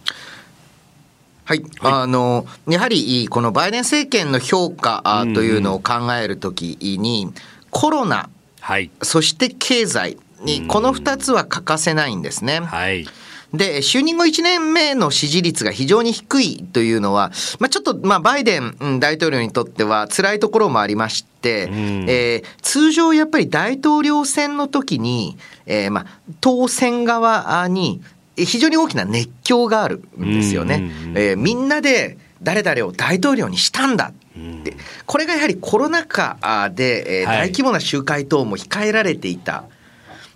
[1.43, 7.33] はい、あのやはりこのバイデン政権の評価というのを考えるときに、
[7.71, 8.29] コロナ、
[8.59, 12.59] はい、そして経済に、この2つは欠かせないんですね。
[12.59, 13.07] はい。
[13.53, 26.05] で、就任後1年目の支持率が非常に低いというのは、まあ、ちょっと、まあ、バイデン大統領にとっては辛いところもありまして、うん、えー、通常やっぱり大統領選の時に、えー、まあ、
[26.39, 28.01] 当選側に
[28.45, 30.91] 非常に大きな熱狂があるんですよね。
[31.15, 34.75] えー、みんなで誰々を大統領にしたんだって、
[35.05, 39.65] これがやはりコロナ禍で、えー、大規模な集会等も控えられていた。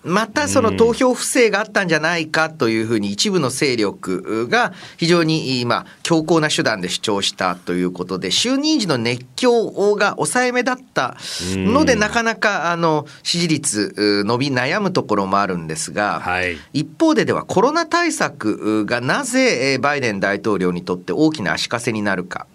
[0.05, 11.17] またその投票不正があったんじゃないかというふうに一部の勢力が非常に今強硬な手段で主張したということで就任時の熱狂が抑えめだった
[11.55, 22.47] のでなかなかあの支持率伸び悩むところもあるんですが、はい、一方でではコロナ対策がなぜバイデン大統領にとって大きな足かせになるか。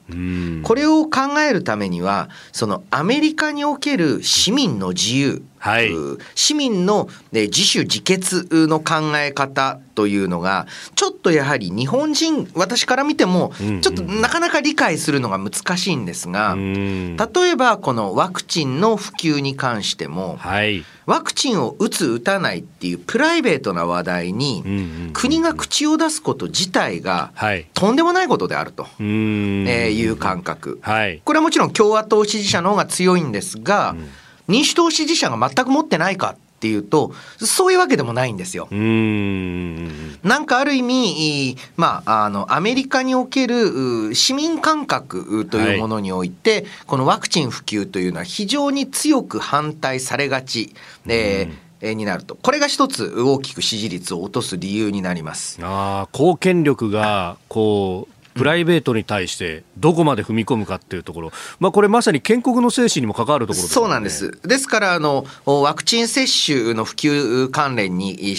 [0.64, 5.90] これを考えるためにはそのアメリカにおける市民の自由はい、
[6.34, 13.52] 市民の、ね、自主自決の考え方というのがちょっとやはり日本人私から見ても
[13.82, 24.64] ちょっとなかなか理解するのが難しいんですが、例えばこのワクチンの普及に関しても、はい、ワクチンを打つ打たないっていうプライベートな話題に
[25.12, 27.32] 国が口を出すこと自体が
[27.74, 28.86] とんでもないことであると。
[29.00, 34.08] いう感覚、はい、これはもちろん共和党支持者の方が強いんですが、うん
[34.50, 38.68] 民主党支持者が全く持ってないかっていうと、そういうわけでもないんですよ。
[38.70, 50.74] なんかある意味、まあ、あの、アメリカにおける市民感覚というものにおいて、はい、このワクチン普及というのは非常に強く反対されがち。
[51.06, 64.30] えーになるとこれが一つ大きく支持率を落とす理由になりますあ貢献力がこうプライベートに対してどこまで踏み込むかっていうところ、まあ、これまさに建国の精神にも関わるところ、ね、そうなんです。
[64.48, 68.34] ですからあの、ワクチン接種の普及関連に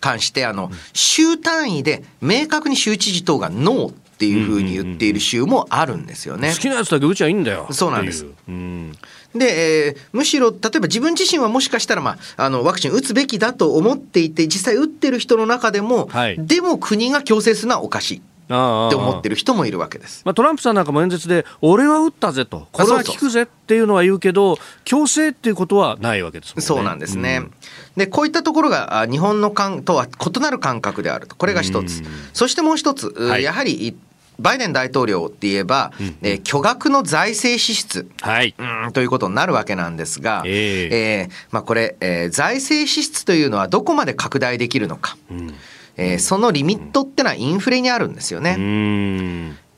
[0.00, 6.52] 関して、あの、州単位で明確に州知事等がノーっていうふうに言っている州もあるんですよね。
[6.52, 7.68] 好きなやつだけ打ちゃいいんだよ。
[7.70, 8.26] そうなんです。
[8.48, 8.92] うん、
[9.34, 18.22] で、えー、むしろ例えば自分自身はもしかしたら、まあ、あのワクチン打つべきだと思っていて実際打ってる人の中でも、はい、でも国が強制するのはおかしい。
[18.48, 20.22] って思ってる人もいるわけです。
[20.24, 26.62] まあ、トランプさんなんかも演説で、俺は打ったぜと、これは効くぜっていうのは言うけど、強制っていうことはないわけですもんね。
[26.62, 27.42] そうなんですね。
[27.42, 27.52] うん、
[27.96, 31.36] で、こういったところが日本の感とは異なる感覚であると。
[31.36, 32.02] これが一つ。
[32.32, 33.96] そしてもう一つ、はい、やはり
[34.38, 45.16] バイデン大統領って言えば、うん、えー、巨額の財政支出、はい、うんということになるわけなんですが、えー、えー、まあ、これ、えー、財政支出というのはどこまで拡大できるのか。
[45.30, 45.54] うん
[45.98, 48.54] えー、そのリミットってのはインフレにあるんですよね。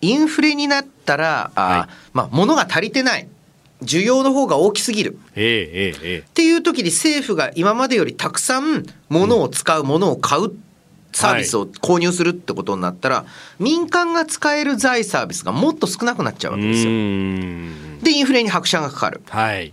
[0.03, 3.27] インフレになったら、あはい、まあ、物が足りてない。
[3.83, 5.19] 需要の方が大きすぎる。
[5.35, 10.53] ええええ、っていう時に政府が今までよりたくさん物を使う、物を買う
[11.13, 13.23] サービスを購入するってことになったら、は
[13.59, 16.91] い、民間が使える財サービスがもっと少なくなっちゃうわけですよ。
[18.03, 19.23] で、インフレに拍車がかかる。
[19.31, 19.73] はい、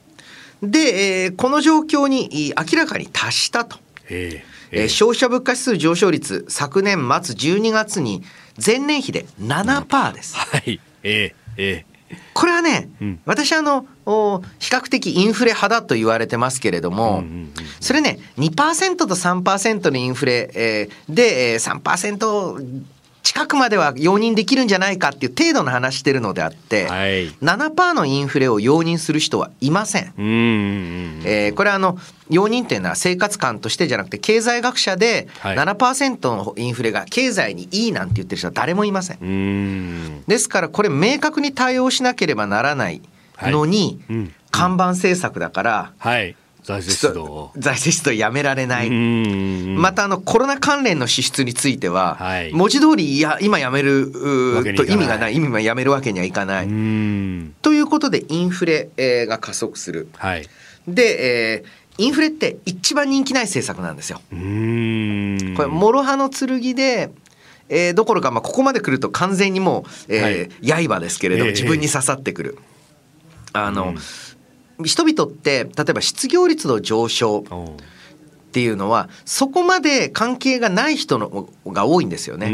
[0.63, 3.77] で、えー、この状況に明らかに達したと。
[4.09, 8.23] えーえー、消費者物価指数上昇率昨年末12月に
[8.63, 10.35] 前年比で7%です。
[10.35, 11.97] はい、えー、えー。
[12.33, 13.85] これはね、うん、私あの
[14.59, 17.23] 比較的インフレ派だと言われてますけれども、
[17.81, 22.85] それね2%と3%のインフレ、えー、で、えー、3%
[23.27, 30.13] 近くまでは容認できるんじゃないかっていう程度の話してるのであって、はい、7%のインフレを容認する人はいません。
[30.17, 31.97] んえー、これはあの
[32.29, 40.23] 容認っていうのは生活感としてじゃなくて経済学者で7%のインフレが経済にいいなんて言ってる人は誰もいません。
[40.25, 43.01] ですからこれ明確に対応しなければならない
[43.41, 44.17] のに、はい。
[44.19, 46.37] うん、看板政策だから、はい
[46.67, 48.89] 財政出動財政出動やめられない。
[48.89, 54.11] またあのコロナ関連の支出については、はい、文字通りいや今やめる
[54.75, 55.35] と意味がない。
[55.35, 56.65] 意味はやめるわけにはいかない。
[56.65, 58.89] ということでインフレ
[59.27, 60.45] が加速する、はい、
[60.89, 64.17] で、えー、インフレって一番人気ない政策なんですよ。
[64.29, 64.37] これ
[65.69, 67.11] 諸刃の剣で
[67.69, 72.57] えー、どころか、まあ、ここまで来ると完全にもう、えー、はい、刃ですけれども、自分に刺さってくる。
[73.51, 73.93] あの、
[74.83, 77.43] 人々って例えば失業率の上昇っ
[78.51, 82.49] ていうのはそこまで関係がない人のが多いんですよね。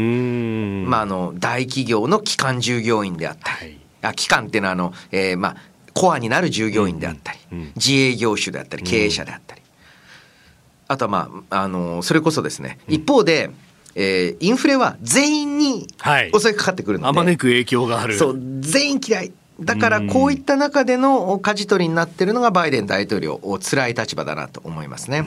[0.86, 3.72] まあ、あの大企業の機関従業員であったり、
[4.02, 5.56] はい、あ機関っていうのはあの、えー、まあ
[5.92, 9.62] コアになる従業員であったり、うんうん、自営業種であったり経営者であったり、
[10.88, 13.50] あとはまああのそれこそですね、一方で
[13.96, 15.86] えー、インフレは全員に
[16.36, 18.18] 襲いかかってくるので、はい、あまねく影響がある。
[18.18, 25.26] そう全員嫌いだからこういった中での舵取りになっているのがバイデン大統領辛い立場だなと思いますね。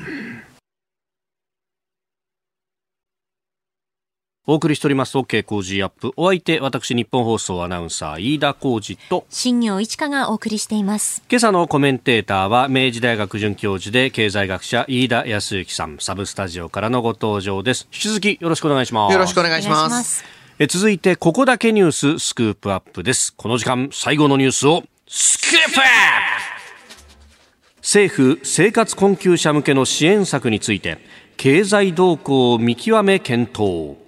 [4.50, 5.18] お送りしております。
[5.18, 6.14] OK 工事アップ。
[6.16, 11.22] お相手私日本放送アナウンサー飯田浩二と新業一華がお送りしています。
[11.30, 15.98] 今朝のコメンテーターは明治大学准教授で経済学者飯田康之さん。
[16.00, 17.90] サブスタジオからのご登場です。
[17.92, 19.12] 引き続きよろしくお願いします。
[19.12, 23.32] よろしくお願いしますえ続いてここだけニューススクープアップです。
[23.32, 27.78] この時間最後のニュースをスクープアップ!
[27.82, 30.98] 政府生活困窮者向けの支援策について
[31.38, 34.07] 経済動向を見極め検討。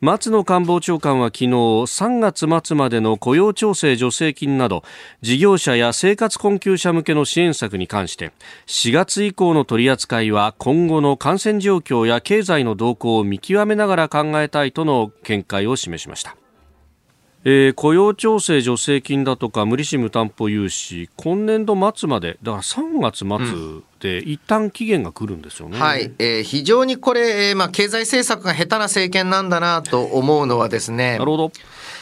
[0.00, 4.84] 松野官房長官は昨日3月末までの雇用調整助成金など
[5.22, 8.30] 事業者や生活困窮者向けの支援策に関して
[8.68, 16.36] 4月以降の取り扱いは今後の感染状況や経済の動向を見極めながら考えたいとの見解を示しました。
[17.50, 31.52] えー、雇用調整助成金だとか無利子無担保融資今年度末までだから3月末で一旦期限が来るんですよね、うん、はい、えー、非常にこれ、えーまあ、経済政策が下手な政権なんだなと思うのはですねなるほど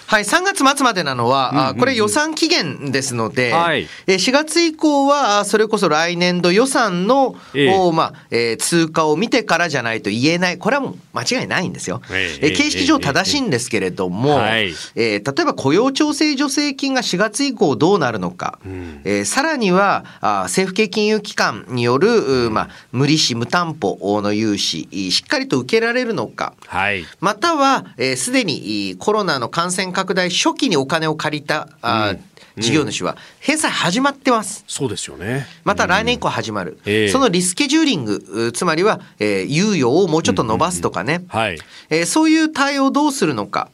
[0.07, 12.01] はい、3月末までなのは、うんうん、これ予算期限ですので、はい、4月以降は、それこそ来年度予算の、えー、まあえー、通過を見てからじゃないと言えない、これはもう間違いないんですよ。
[12.11, 32.15] えー、形式上正しいんですけれども、えー、例えば雇用調整助成金が4月以降どうなるのか、うん、えー、さらにはあ政府系金融機関による、まあ、無利子無担保の融資、しっかりと受けられるのか、はい、または、す、えー、で、にコロナの感染拡大初期にお金を借りた、あ
[32.59, 34.63] 事業主は返済始まってます。
[34.69, 35.47] そうですよね。
[35.65, 36.79] また来年以降始まる。
[36.85, 41.25] うんそのリスケジューリング、つまりは、えー、猶予をもうちょっと伸ばすとかね。
[41.29, 43.71] はい、えー、そういう対応をどうするのか。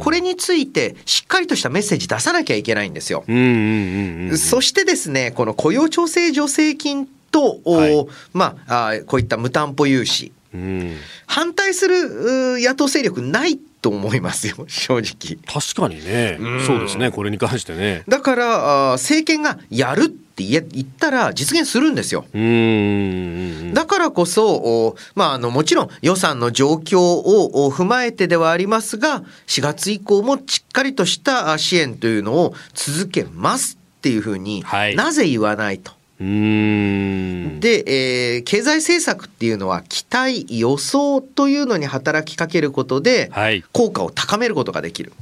[0.00, 3.24] これについてしっかりとしたメッセージ出さなきゃいけないんですよ。
[4.36, 10.32] そしてですね、この雇用調整助成金と、はい、まあこういった無担保融資、
[11.26, 15.36] 反対する野党勢力ないと思いますよ、 正直。
[15.44, 18.04] 確かにね、うそうですね、これに関してね。
[18.08, 22.24] だから、政権がやるって言ったら実現するんですよ。
[23.74, 35.92] だからこそ、まあ、あのもちろん予算の状況を踏まえてではありますが、4月以降もしっかりとした支援というのを続けますっていうふうに、はい、なぜ言わないと。
[36.22, 43.30] で、えー、経済政策っていうのは期待予想というのに働きかけることで、
[43.72, 45.12] 効果を高めることができる、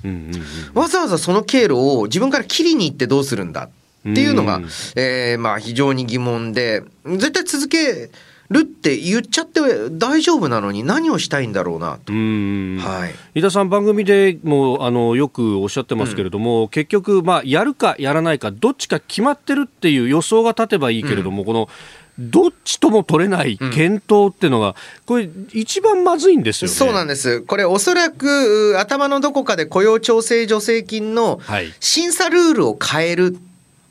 [0.75, 3.69] わざわざその経路を自分から切りに行ってどうするんだっ
[4.15, 4.61] ていうのが、
[4.97, 8.11] えー、まあ非常に疑問で絶対続け
[8.51, 21.69] るって言っちゃって大丈夫なのに何をしたいんだろうなと、はい、井田さん、番組でもあのよくおっしゃってますけれども、うん、結局、まあ、やるかやらないかどっちか決まってるっていう予想が立てばいいけれども、うん、この
[22.19, 24.75] どっちとも取れない検討っていうのが、
[25.07, 31.41] これ、一番まずいんですよ、ね、そうなんです、これ、おそらく頭のどこかで雇用調整助成金の
[31.79, 33.39] 審査ルールを変える。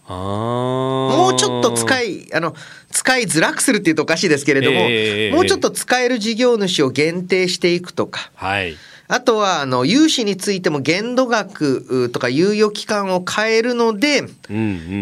[0.09, 2.55] もうちょっと使いあの
[2.91, 8.75] 使いづらくするっていうとおかしいですけれども、えー、もうちょっと使える事業主を限定していくとか、はい、
[9.07, 14.23] あとはあの融資についても限度額とか猶予期間を変えるので、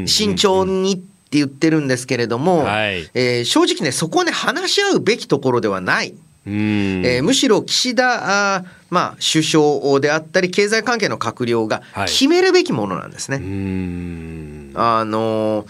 [0.05, 6.13] 慎重にって言ってるんですけれども、はい、えー、正直ねそこはね話し合うべきところではない。
[6.49, 13.37] えー、むしろ岸田あ、まあ、首相であったり経済関係の閣僚が決めるべきものなんですね。
[13.37, 15.67] はい、あのー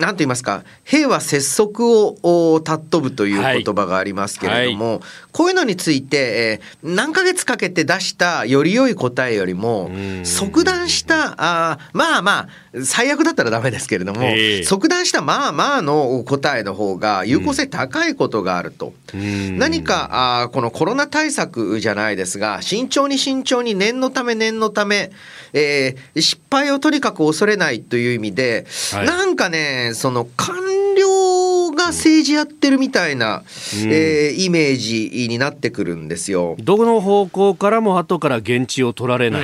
[0.00, 1.84] なんと言いますか平和拙速
[2.22, 4.94] を尊ぶという言葉がありますけれども、はい。
[4.94, 9.90] はい、こういうのについて、えー、何ヶ月かけて出したより良い答えよりも
[10.24, 12.48] 即断したあまあまあ
[12.84, 25.10] 最悪だったらダメですけれども、えー、即断したまあまあの答えの方が有効性高いことがあると、うん、何かあこのコロナ対策じゃないですが慎重に慎重に念のため念のため、
[25.52, 30.56] えー、失敗をとにかく恐れないという意味で、はい、なんかねその官
[30.96, 33.42] 僚が政治やってるみたいな、
[33.82, 36.56] うん、えー、イメージになってくるんですよ。
[36.58, 39.40] どの方向からも後から現地を取られな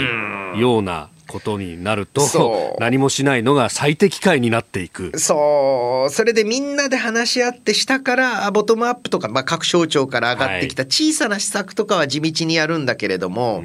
[0.57, 5.17] いようなことになると何もしないのが最適解になっていく。
[5.19, 6.11] そう。
[6.11, 13.65] それでみんなで話し合って下からボトムアップとか、まあ、各省庁から上がってきた小さな施策とかは地道にやるんだけれども、はい、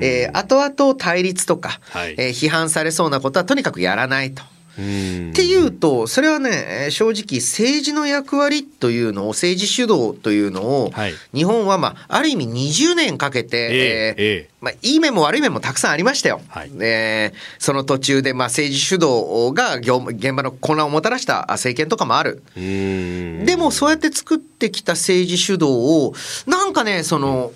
[0.00, 4.42] えー、後々対立とか、はい、えー、批判されそうなことはとにかくやらないと。
[4.74, 16.40] っていうとそれはね正直政治の役割というのを政治主導というのを、はい、日本は、まあ、ある意味20年かけて、えー、えー、まあ、いい面も悪い面もたくさんありましたよ。
[16.48, 22.42] はい、えー、その途中で、まあ、政治主導が現場の混乱をもたらした政権とかもある。
[22.54, 26.14] でもそうやって作ってきた政治主導を
[26.46, 27.52] なんかねその、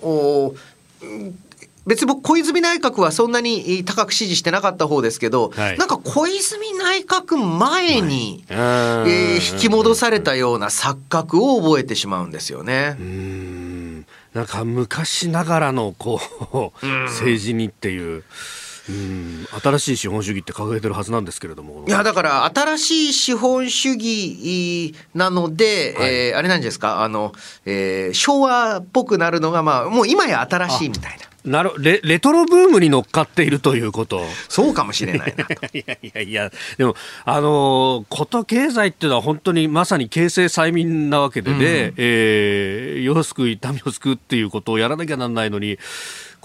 [1.00, 1.38] うん
[1.86, 12.96] 別に僕小泉内閣はそんなに高く支持してなかった方ですけど、はい、なんか小泉内閣前に、はい、えー、引き戻されたような錯覚を覚えてしまうんですよね。
[14.34, 16.20] なんか昔ながらのこ
[16.82, 18.24] う政治にっていう。
[18.88, 19.46] うん。
[19.62, 21.84] 新しい資本主義って掲げてるはずなんですけれども。
[21.86, 27.02] いやだから新しい資本主義なので、はい、えー、あれなんですか？
[27.02, 27.32] あの、
[27.64, 31.26] えー、昭和っぽくなるのがまあもう今や新しいみたいな。
[31.46, 34.20] なるレレトロブームに乗っかっているということ。
[34.48, 36.52] そうかもしれないな いやいやいや。
[36.76, 45.78] でもあのこと経済っていうのは本当にまさに形成催眠なわけでね、うん、えー、世を救い民を救うっていうことをやらなきゃなんないのに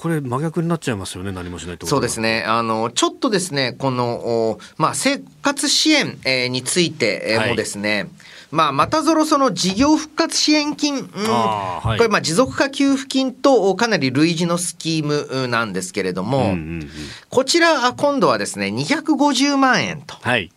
[0.02, 2.44] これ真逆になっちゃいますよね、何もしないとそうですね。
[2.48, 8.10] あの、ちょっとですね、この、まあ、生活支援、えー、についてもですね、はい
[8.50, 16.90] まあ、またぞろその事業復活支援金、うんはい、これまあ持続化給付金とかなり類似のスキームなんですけれども、うんうんうん、
[17.30, 20.16] こちら今度はですね250万円と。
[20.22, 20.52] はい、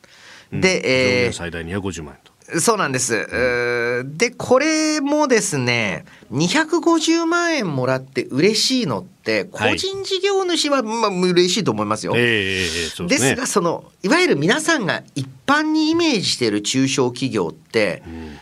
[0.53, 2.34] で、えー、最大250万円と。
[2.61, 3.27] そうなんです。
[4.17, 12.13] で、これもですね、250万円もらって嬉しいのって、個人事業主は、まあ嬉しいと思いますよ。
[12.17, 18.39] えー、ですね、ですが、その、いわゆる皆さんが一般にイメージしている中小企業って、うん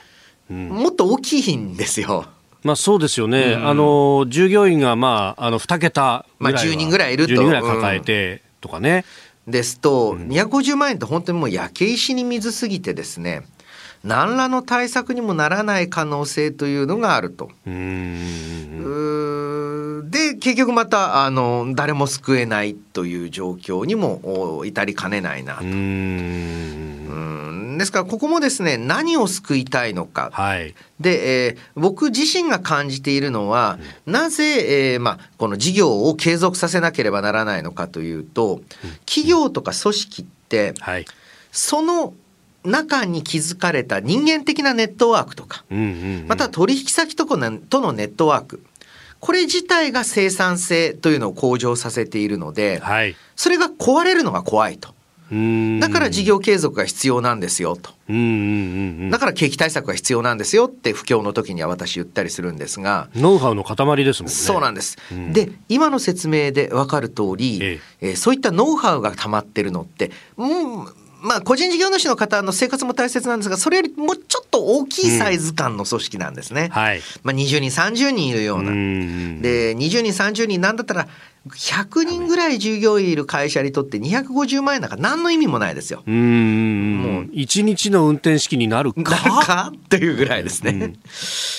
[0.50, 2.26] うん、もっと大きいんですよ。
[2.64, 3.54] まあそうですよね。
[3.54, 7.32] うん、あの、従業員が、まあ、あの、2桁まあ10人ぐらいいると。
[7.32, 9.04] 10人ぐらい抱えてとかね。
[9.46, 13.42] ですと、250万円って本当にもう焼け石に水すぎてですね、
[14.04, 17.50] 何らの対策にもならない可能性というのがあると。
[20.04, 25.64] で結局またあの誰も救えないという状況にも至りかねないなと。
[25.64, 26.92] うん。
[27.78, 38.60] ですからここもですね何を救いたいのか、はい、で、えー、僕自身が感じているのは、うん、なぜ、えーまあ、この事業を継続させなければならないのかというと、
[39.06, 41.06] 企業とか組織って、はい、
[41.50, 42.14] その
[42.64, 45.64] 中に築かれた人間的なネットワークとか、
[46.28, 48.62] また取引先ととのネットワーク
[49.22, 54.94] これ自体が生産性というのを向上させているので、はい、それが壊れるのが怖いと。
[55.80, 57.90] だから事業継続が必要なんですよと。
[59.10, 63.08] だから景気対策が必要なんですよって不況の時には私言ったりするんですが。
[63.14, 64.34] ノウハウの塊ですもんね。
[64.34, 64.98] そうなんです。
[65.30, 70.86] で、今の説明で分かる通り、えええー、そういったノウハウが溜まってるのって、うん、
[71.22, 76.64] まあ、個人事業主の方の生活も大切なんですが、それよりもうちょっと大きいサイズ感の組織なんですね。
[76.64, 78.70] うんはい、まあ、20人、30人いるような。
[78.70, 81.08] で、20人、30人なんだったら、
[81.48, 86.04] 100人ぐらい従業員いる会社にとって250万円なんか何の意味もないですよ。
[86.06, 89.16] うんもう1日の運転式になるか？
[89.44, 89.72] か？
[89.74, 90.94] っていうぐらいですね。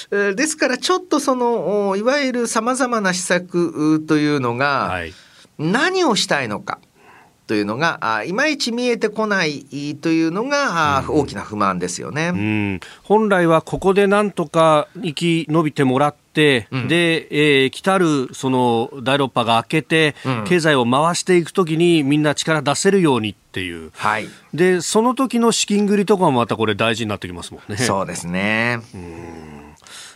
[0.09, 5.01] うん、ですからちょっとそのいわゆるさまざまな施策というのが
[5.59, 6.79] 何をしたいのか。
[7.53, 27.77] というのがいまいち見えてこないというのが、大きな不満ですよね、うん、本来はここでなんとか生き延びてもらって、うん、で、えー、来たるその第6波が明けて、うん、経済を回していくときにみんな力出せるようにっていう、はい、でその時の資金繰りとかもまたこれ大事になってきますもんね。
[27.77, 28.79] そうですね。
[28.95, 29.53] うん。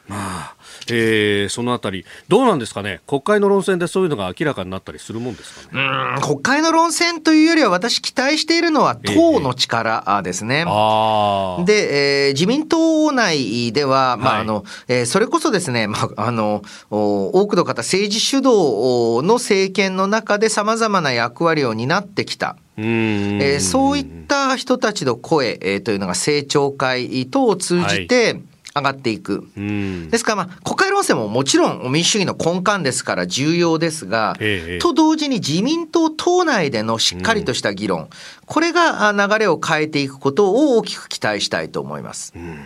[0.08, 0.56] まあ、
[0.90, 5.82] えー、そのあたり、どうなんですかね、国会の論戦でそういうのが明らかになったりするもんですかね？
[6.18, 10.66] うん国会の論戦というよりは、私、期待しているのは党の力ですね。
[10.68, 22.56] えー、で、えー、自民党内では、まああのえー、それこそですね、まあ、あの多くの方、政治主導の政権の中でさまざまな役割を担ってきた。
[22.80, 28.42] えー、そういった人たちの声、えー、というのが政調会等を通じて、はい
[28.78, 29.48] 上がっていく。
[29.56, 38.08] ですから、まあ、国会論戦ももちろん民主主義の根幹ですから重要ですが、ええ、と同時に自民党党内でのしっかりとした議論、うん、
[38.46, 42.34] これが流れを変えていくことを大きく期待したいと思います。
[42.36, 42.58] うん。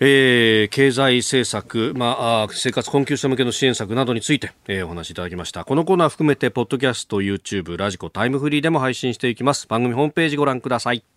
[0.00, 5.64] えー、経済政策、まあ、生活困窮者向けの支援策などについて、えー、お話しいただきました。
[5.64, 9.68] このコーナー含めてポッドキャスト YouTube ラジコタイムフリーでも配信していきます。
[9.68, 11.13] 番組ホームページご覧ください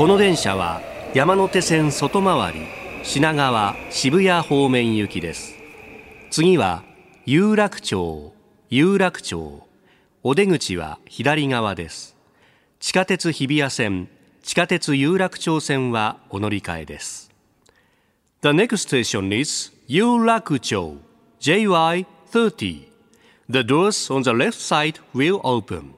[0.00, 0.80] この電車は
[1.12, 2.60] 山手線外回り
[3.02, 5.58] 品川渋谷方面行きです
[6.30, 6.84] 次は
[7.26, 8.32] 有楽町
[8.70, 9.62] 有楽町
[10.22, 12.16] お出口は左側です
[12.78, 14.08] 地下鉄日比谷線
[14.42, 17.30] 地下鉄有楽町線はお乗り換えです
[18.40, 20.96] The next station is 有楽町
[21.42, 22.86] JY30
[23.50, 25.92] The doors on the left side will open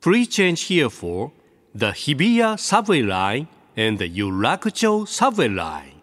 [0.00, 1.32] Please change here for
[1.74, 3.46] the Hibiya subway line
[3.76, 5.98] and the Yurakucho subway line.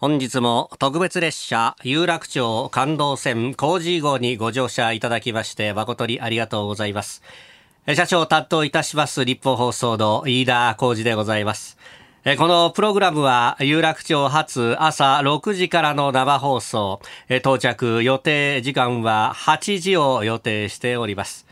[0.00, 7.22] 本日も特別列車有楽町感動線工事号にご乗車いただきまして誠にありがとうございます。
[7.96, 11.78] 社長担当いたします日本放送の飯田浩二でございます。
[12.36, 17.00] このプログラムは有楽町発朝6時からの生放送、
[17.30, 21.46] 到着予定時間は8時を予定しております。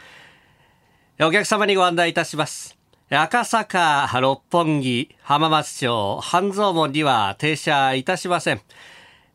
[1.21, 2.77] お客様にご案内いたします。
[3.09, 8.61] 赤坂、六本木、浜松町、半蔵門には停車いたしません。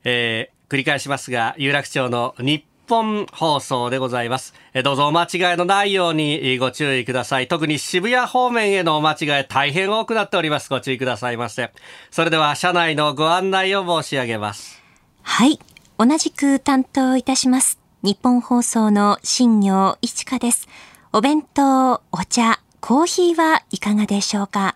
[0.04, 4.54] えー、繰り返しますが、有楽町の日本放送でございます。
[4.84, 7.48] どうぞお間違いのないようにご注意ください。
[7.48, 10.70] 特に渋谷方面へのお間違い大変多くなっております。
[10.70, 11.72] ご注意くださいませ。
[12.12, 14.82] それでは車内のご案内を申し上げます。
[15.22, 15.58] はい。
[15.98, 17.80] 同じく担当いたします。
[18.04, 20.68] 日本放送の新業一華です。
[21.14, 24.76] お弁当、お茶、コーヒーはいかがでしょうか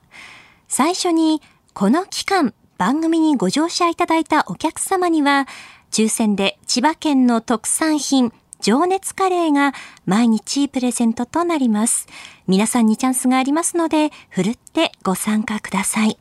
[0.69, 1.41] 最初に、
[1.73, 5.47] この期間、番組にご乗車いただいたお客様には、
[5.95, 9.71] 抽選で千葉県の特産品、情熱カレーが
[10.05, 12.07] 毎日プレゼントとなります。
[12.47, 16.17] 皆さんにチャンスがありますので、ふるってご参加ください。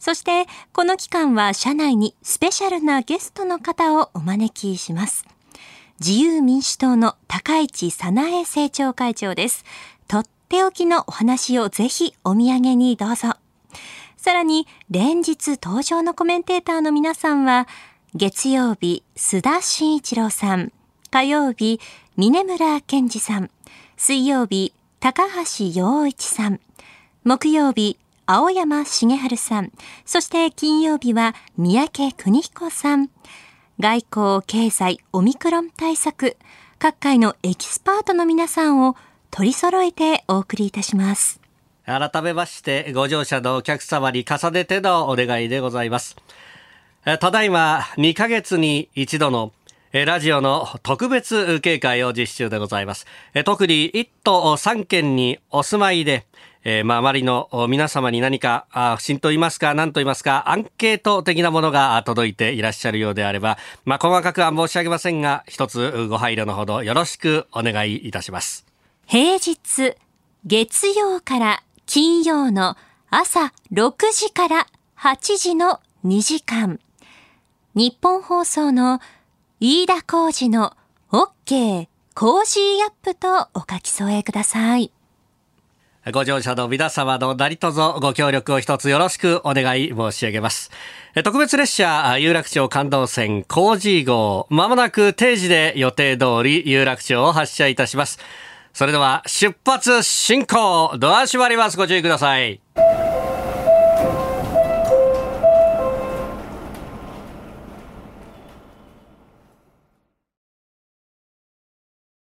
[0.00, 5.24] そして、この期間は社内にスペシャルなゲストの方をお招きします。
[6.00, 9.64] 自由民主党の高市早苗政調会長です。
[10.08, 13.36] とっておきのお話をぜひお土産にどうぞ。
[14.16, 17.68] さらに、連日登場のコメンテーターの皆さんは、
[18.14, 20.72] 月曜日、須田慎一郎さん。
[21.10, 21.78] 火曜日、
[22.16, 23.50] 峰村健二さん。
[23.98, 26.58] 水曜日、高橋洋一さん。
[27.24, 29.72] 木曜日、青山茂春さん。
[30.06, 33.10] そして金曜日は三宅邦彦さん。
[33.78, 36.38] 外交、経済、オミクロン対策、
[36.78, 38.96] 各界のエキスパートの皆さんを
[39.30, 41.42] 取り揃えてお送りいたします。
[41.84, 46.16] 改めまして、ご乗車のお客様に重ねてのお願いでございます。
[47.16, 49.52] ただいま2ヶ月に一度の
[49.92, 53.06] ラジオの特別警戒を実施中でございます。
[53.46, 56.26] 特に1都3県にお住まいで、
[56.64, 63.56] えー、周りの皆様に何か、あ不審と言いますか、何と言いますか、アンケート的なものが届いていらっしゃるようであれば、
[63.86, 68.66] まあ、細かくは申し上げませんが、一つご配慮のほどよろしくお願いいたします。
[69.06, 69.94] 平日、
[70.44, 72.76] 月曜から金曜の
[73.08, 74.66] 朝6時から
[74.98, 76.80] 8時の2時間。
[77.74, 79.00] 日本放送の
[79.60, 80.74] 飯田浩二の
[81.10, 84.90] OK コージーアップとお書き添えください。
[86.12, 90.70] ご乗車の皆様の何卒ご協力を一つよろしくお願い申し上げます。
[91.22, 98.18] 特別列車有楽町感動線 Cozy 号、まもなく定時で予定通り有楽町を発車いたします。
[98.72, 101.76] それでは出発進行ドア閉まります。
[101.76, 102.60] ご注意ください。